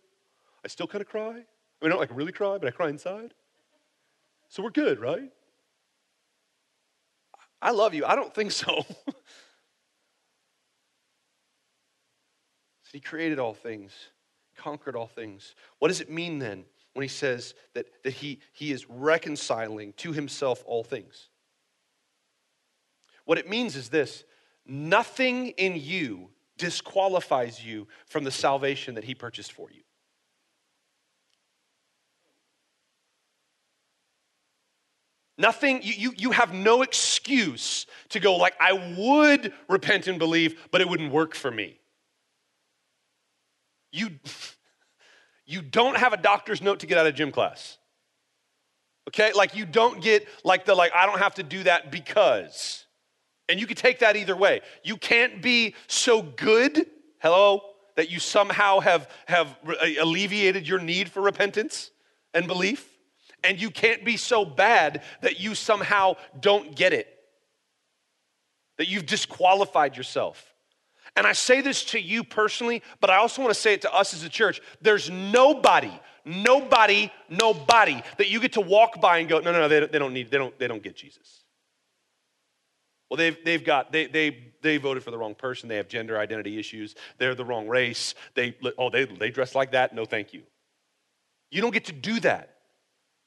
I 0.65 0.67
still 0.67 0.87
kind 0.87 1.01
of 1.01 1.07
cry. 1.07 1.29
I 1.29 1.35
mean, 1.35 1.45
I 1.83 1.87
don't 1.87 1.99
like 1.99 2.09
really 2.13 2.33
cry, 2.33 2.57
but 2.57 2.67
I 2.67 2.71
cry 2.71 2.89
inside. 2.89 3.33
So 4.49 4.61
we're 4.61 4.71
good, 4.71 4.99
right? 4.99 5.31
I 7.61 7.71
love 7.71 7.93
you. 7.93 8.05
I 8.05 8.15
don't 8.15 8.33
think 8.33 8.51
so. 8.51 8.85
he 12.91 12.99
created 12.99 13.39
all 13.39 13.53
things, 13.53 13.91
conquered 14.55 14.95
all 14.95 15.07
things. 15.07 15.55
What 15.79 15.87
does 15.87 16.01
it 16.01 16.09
mean 16.09 16.39
then 16.39 16.65
when 16.93 17.03
he 17.03 17.07
says 17.07 17.53
that, 17.73 17.85
that 18.03 18.13
he, 18.13 18.39
he 18.51 18.71
is 18.71 18.89
reconciling 18.89 19.93
to 19.97 20.11
himself 20.11 20.63
all 20.65 20.83
things? 20.83 21.29
What 23.25 23.37
it 23.37 23.49
means 23.49 23.75
is 23.75 23.89
this 23.89 24.23
nothing 24.65 25.49
in 25.49 25.75
you 25.75 26.29
disqualifies 26.57 27.63
you 27.63 27.87
from 28.05 28.23
the 28.23 28.31
salvation 28.31 28.95
that 28.95 29.03
he 29.03 29.15
purchased 29.15 29.53
for 29.53 29.69
you. 29.71 29.81
Nothing, 35.41 35.81
you, 35.81 35.93
you, 35.97 36.13
you 36.17 36.31
have 36.31 36.53
no 36.53 36.83
excuse 36.83 37.87
to 38.09 38.19
go, 38.19 38.35
like, 38.35 38.53
I 38.59 38.73
would 38.95 39.51
repent 39.67 40.05
and 40.05 40.19
believe, 40.19 40.67
but 40.69 40.81
it 40.81 40.87
wouldn't 40.87 41.11
work 41.11 41.33
for 41.33 41.49
me. 41.49 41.79
You, 43.91 44.11
you 45.47 45.63
don't 45.63 45.97
have 45.97 46.13
a 46.13 46.17
doctor's 46.17 46.61
note 46.61 46.81
to 46.81 46.85
get 46.85 46.99
out 46.99 47.07
of 47.07 47.15
gym 47.15 47.31
class. 47.31 47.79
Okay? 49.07 49.33
Like, 49.33 49.55
you 49.55 49.65
don't 49.65 49.99
get, 49.99 50.27
like, 50.43 50.65
the, 50.65 50.75
like, 50.75 50.91
I 50.95 51.07
don't 51.07 51.17
have 51.17 51.33
to 51.35 51.43
do 51.43 51.63
that 51.63 51.91
because. 51.91 52.85
And 53.49 53.59
you 53.59 53.65
could 53.65 53.77
take 53.77 53.97
that 53.99 54.15
either 54.15 54.37
way. 54.37 54.61
You 54.83 54.95
can't 54.95 55.41
be 55.41 55.73
so 55.87 56.21
good, 56.21 56.85
hello, 57.17 57.61
that 57.95 58.11
you 58.11 58.19
somehow 58.19 58.79
have, 58.79 59.09
have 59.25 59.57
uh, 59.67 59.73
alleviated 59.99 60.67
your 60.67 60.79
need 60.79 61.09
for 61.09 61.19
repentance 61.19 61.89
and 62.31 62.45
belief 62.45 62.90
and 63.43 63.61
you 63.61 63.69
can't 63.69 64.05
be 64.05 64.17
so 64.17 64.45
bad 64.45 65.03
that 65.21 65.39
you 65.39 65.55
somehow 65.55 66.15
don't 66.39 66.75
get 66.75 66.93
it, 66.93 67.07
that 68.77 68.87
you've 68.87 69.05
disqualified 69.05 69.97
yourself. 69.97 70.53
And 71.15 71.27
I 71.27 71.33
say 71.33 71.61
this 71.61 71.83
to 71.85 71.99
you 71.99 72.23
personally, 72.23 72.81
but 72.99 73.09
I 73.09 73.17
also 73.17 73.41
want 73.41 73.53
to 73.53 73.59
say 73.59 73.73
it 73.73 73.81
to 73.81 73.93
us 73.93 74.13
as 74.13 74.23
a 74.23 74.29
church. 74.29 74.61
There's 74.81 75.09
nobody, 75.09 75.91
nobody, 76.23 77.11
nobody 77.29 78.01
that 78.17 78.29
you 78.29 78.39
get 78.39 78.53
to 78.53 78.61
walk 78.61 79.01
by 79.01 79.17
and 79.17 79.27
go, 79.27 79.39
no, 79.39 79.51
no, 79.51 79.59
no, 79.59 79.67
they, 79.67 79.85
they 79.87 79.99
don't 79.99 80.13
need, 80.13 80.31
they 80.31 80.37
don't, 80.37 80.57
they 80.57 80.67
don't 80.67 80.81
get 80.81 80.95
Jesus. 80.95 81.43
Well, 83.09 83.17
they've, 83.17 83.37
they've 83.43 83.63
got, 83.63 83.91
they, 83.91 84.07
they, 84.07 84.37
they 84.61 84.77
voted 84.77 85.03
for 85.03 85.11
the 85.11 85.17
wrong 85.17 85.35
person. 85.35 85.67
They 85.67 85.75
have 85.75 85.89
gender 85.89 86.17
identity 86.17 86.57
issues. 86.57 86.95
They're 87.17 87.35
the 87.35 87.43
wrong 87.43 87.67
race. 87.67 88.15
They, 88.35 88.55
oh, 88.77 88.89
they, 88.89 89.03
they 89.03 89.31
dress 89.31 89.53
like 89.53 89.73
that. 89.73 89.93
No, 89.93 90.05
thank 90.05 90.33
you. 90.33 90.43
You 91.49 91.61
don't 91.61 91.73
get 91.73 91.85
to 91.85 91.91
do 91.91 92.21
that. 92.21 92.50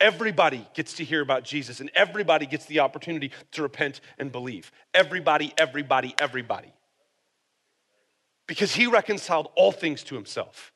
Everybody 0.05 0.69
gets 0.75 0.93
to 0.97 1.05
hear 1.05 1.23
about 1.23 1.45
Jesus 1.45 1.81
and 1.81 1.91
everybody 1.95 2.45
gets 2.45 2.67
the 2.67 2.81
opportunity 2.81 3.31
to 3.53 3.63
repent 3.63 4.03
and 4.19 4.31
believe. 4.31 4.71
Everybody, 4.93 5.55
everybody, 5.57 6.15
everybody. 6.19 6.75
Because 8.47 8.75
he 8.75 8.87
reconciled 8.87 9.49
all 9.57 9.73
things 9.73 10.05
to 10.05 10.15
himself. 10.15 10.75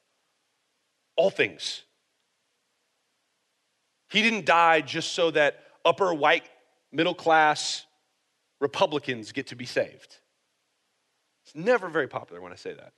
All 1.14 1.28
things. 1.28 1.82
He 4.08 4.22
didn't 4.22 4.46
die 4.46 4.80
just 4.80 5.12
so 5.12 5.30
that 5.32 5.62
upper 5.84 6.14
white, 6.14 6.44
middle 6.90 7.14
class, 7.14 7.84
Republicans 8.62 9.32
get 9.32 9.48
to 9.48 9.56
be 9.56 9.66
saved. 9.66 10.16
It's 11.44 11.54
never 11.54 11.90
very 11.90 12.08
popular 12.08 12.40
when 12.40 12.52
I 12.52 12.56
say 12.56 12.72
that. 12.72 12.94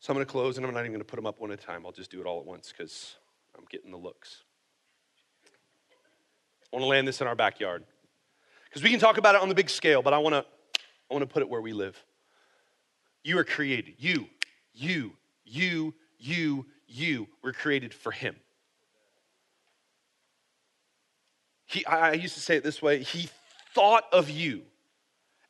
So 0.00 0.12
I'm 0.12 0.16
going 0.16 0.26
to 0.26 0.32
close, 0.32 0.56
and 0.56 0.66
I'm 0.66 0.74
not 0.74 0.80
even 0.80 0.90
going 0.90 0.98
to 0.98 1.04
put 1.04 1.14
them 1.14 1.26
up 1.26 1.38
one 1.38 1.52
at 1.52 1.62
a 1.62 1.64
time. 1.64 1.86
I'll 1.86 1.92
just 1.92 2.10
do 2.10 2.20
it 2.20 2.26
all 2.26 2.40
at 2.40 2.44
once 2.44 2.74
because 2.76 3.14
I'm 3.56 3.64
getting 3.70 3.90
the 3.90 3.96
looks. 3.96 4.42
I 6.72 6.76
want 6.76 6.82
to 6.82 6.88
land 6.88 7.08
this 7.08 7.20
in 7.20 7.26
our 7.26 7.36
backyard 7.36 7.84
because 8.64 8.82
we 8.82 8.90
can 8.90 9.00
talk 9.00 9.18
about 9.18 9.34
it 9.34 9.40
on 9.40 9.48
the 9.48 9.54
big 9.54 9.70
scale, 9.70 10.02
but 10.02 10.12
I 10.12 10.18
want 10.18 10.34
to 10.34 10.44
I 11.10 11.14
want 11.14 11.22
to 11.22 11.32
put 11.32 11.42
it 11.42 11.48
where 11.48 11.60
we 11.60 11.72
live. 11.72 11.96
You 13.22 13.38
are 13.38 13.44
created. 13.44 13.94
You, 13.98 14.26
you, 14.74 15.12
you, 15.44 15.94
you, 16.18 16.66
you 16.86 17.28
were 17.42 17.52
created 17.52 17.94
for 17.94 18.12
Him. 18.12 18.36
He, 21.66 21.84
I 21.86 22.12
used 22.12 22.34
to 22.34 22.40
say 22.40 22.56
it 22.56 22.64
this 22.64 22.80
way 22.80 23.02
He 23.02 23.28
thought 23.74 24.04
of 24.12 24.30
you, 24.30 24.62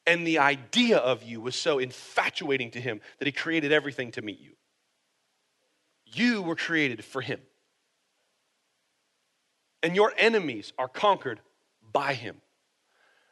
and 0.07 0.27
the 0.27 0.39
idea 0.39 0.99
of 0.99 1.23
you 1.23 1.41
was 1.41 1.57
so 1.57 1.79
infatuating 1.79 2.71
to 2.73 2.81
Him 2.81 3.01
that 3.19 3.27
He 3.27 3.33
created 3.33 3.73
everything 3.73 4.11
to 4.13 4.23
meet 4.23 4.41
you. 4.41 4.53
You 6.05 6.43
were 6.43 6.57
created 6.57 7.05
for 7.05 7.21
Him. 7.21 7.41
And 9.83 9.95
your 9.95 10.13
enemies 10.17 10.73
are 10.79 10.89
conquered 10.89 11.41
by 11.93 12.15
Him 12.15 12.41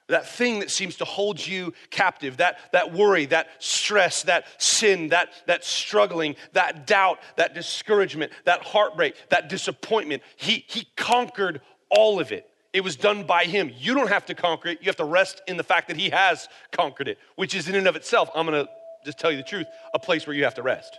that 0.09 0.29
thing 0.29 0.61
that 0.61 0.71
seems 0.71 0.97
to 0.97 1.05
hold 1.05 1.45
you 1.45 1.73
captive, 1.91 2.37
that, 2.37 2.59
that 2.73 2.93
worry, 2.93 3.27
that 3.27 3.49
stress, 3.59 4.23
that 4.25 4.45
sin, 4.59 5.09
that, 5.09 5.31
that 5.47 5.65
struggling, 5.65 6.37
that 6.53 6.87
doubt, 6.87 7.21
that 7.37 7.55
discouragement, 7.55 8.31
that 8.45 8.63
heartbreak, 8.63 9.15
that 9.31 9.49
disappointment. 9.49 10.23
He, 10.37 10.65
he 10.69 10.87
conquered 10.97 11.63
all 11.91 12.21
of 12.21 12.33
it. 12.33 12.49
It 12.73 12.83
was 12.83 12.97
done 12.97 13.25
by 13.25 13.45
him. 13.45 13.73
You 13.79 13.95
don't 13.95 14.09
have 14.09 14.27
to 14.27 14.35
conquer 14.35 14.69
it. 14.69 14.79
You 14.81 14.87
have 14.87 14.97
to 14.97 15.05
rest 15.05 15.41
in 15.47 15.57
the 15.57 15.63
fact 15.63 15.89
that 15.89 15.97
he 15.97 16.11
has 16.11 16.49
conquered 16.73 17.09
it, 17.09 17.19
which 17.37 17.55
is 17.55 17.69
in 17.69 17.75
and 17.75 17.87
of 17.87 17.97
itself, 17.97 18.29
I'm 18.35 18.47
gonna 18.47 18.69
just 19.05 19.19
tell 19.19 19.31
you 19.31 19.37
the 19.37 19.43
truth, 19.43 19.69
a 19.95 19.99
place 19.99 20.27
where 20.27 20.35
you 20.35 20.45
have 20.45 20.55
to 20.55 20.63
rest. 20.63 20.99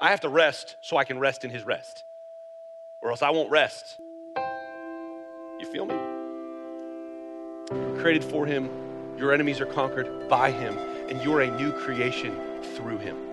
I 0.00 0.10
have 0.10 0.20
to 0.20 0.28
rest 0.28 0.76
so 0.82 0.96
I 0.96 1.04
can 1.04 1.18
rest 1.18 1.44
in 1.44 1.50
his 1.50 1.62
rest, 1.62 2.02
or 3.02 3.10
else 3.10 3.22
I 3.22 3.30
won't 3.30 3.50
rest. 3.50 4.00
You 5.60 5.66
feel 5.66 5.84
me? 5.84 5.94
You're 7.70 8.00
created 8.00 8.24
for 8.24 8.46
him. 8.46 8.70
Your 9.18 9.34
enemies 9.34 9.60
are 9.60 9.66
conquered 9.66 10.26
by 10.26 10.50
him, 10.50 10.78
and 11.10 11.22
you're 11.22 11.42
a 11.42 11.50
new 11.50 11.70
creation 11.70 12.34
through 12.62 12.96
him. 12.96 13.29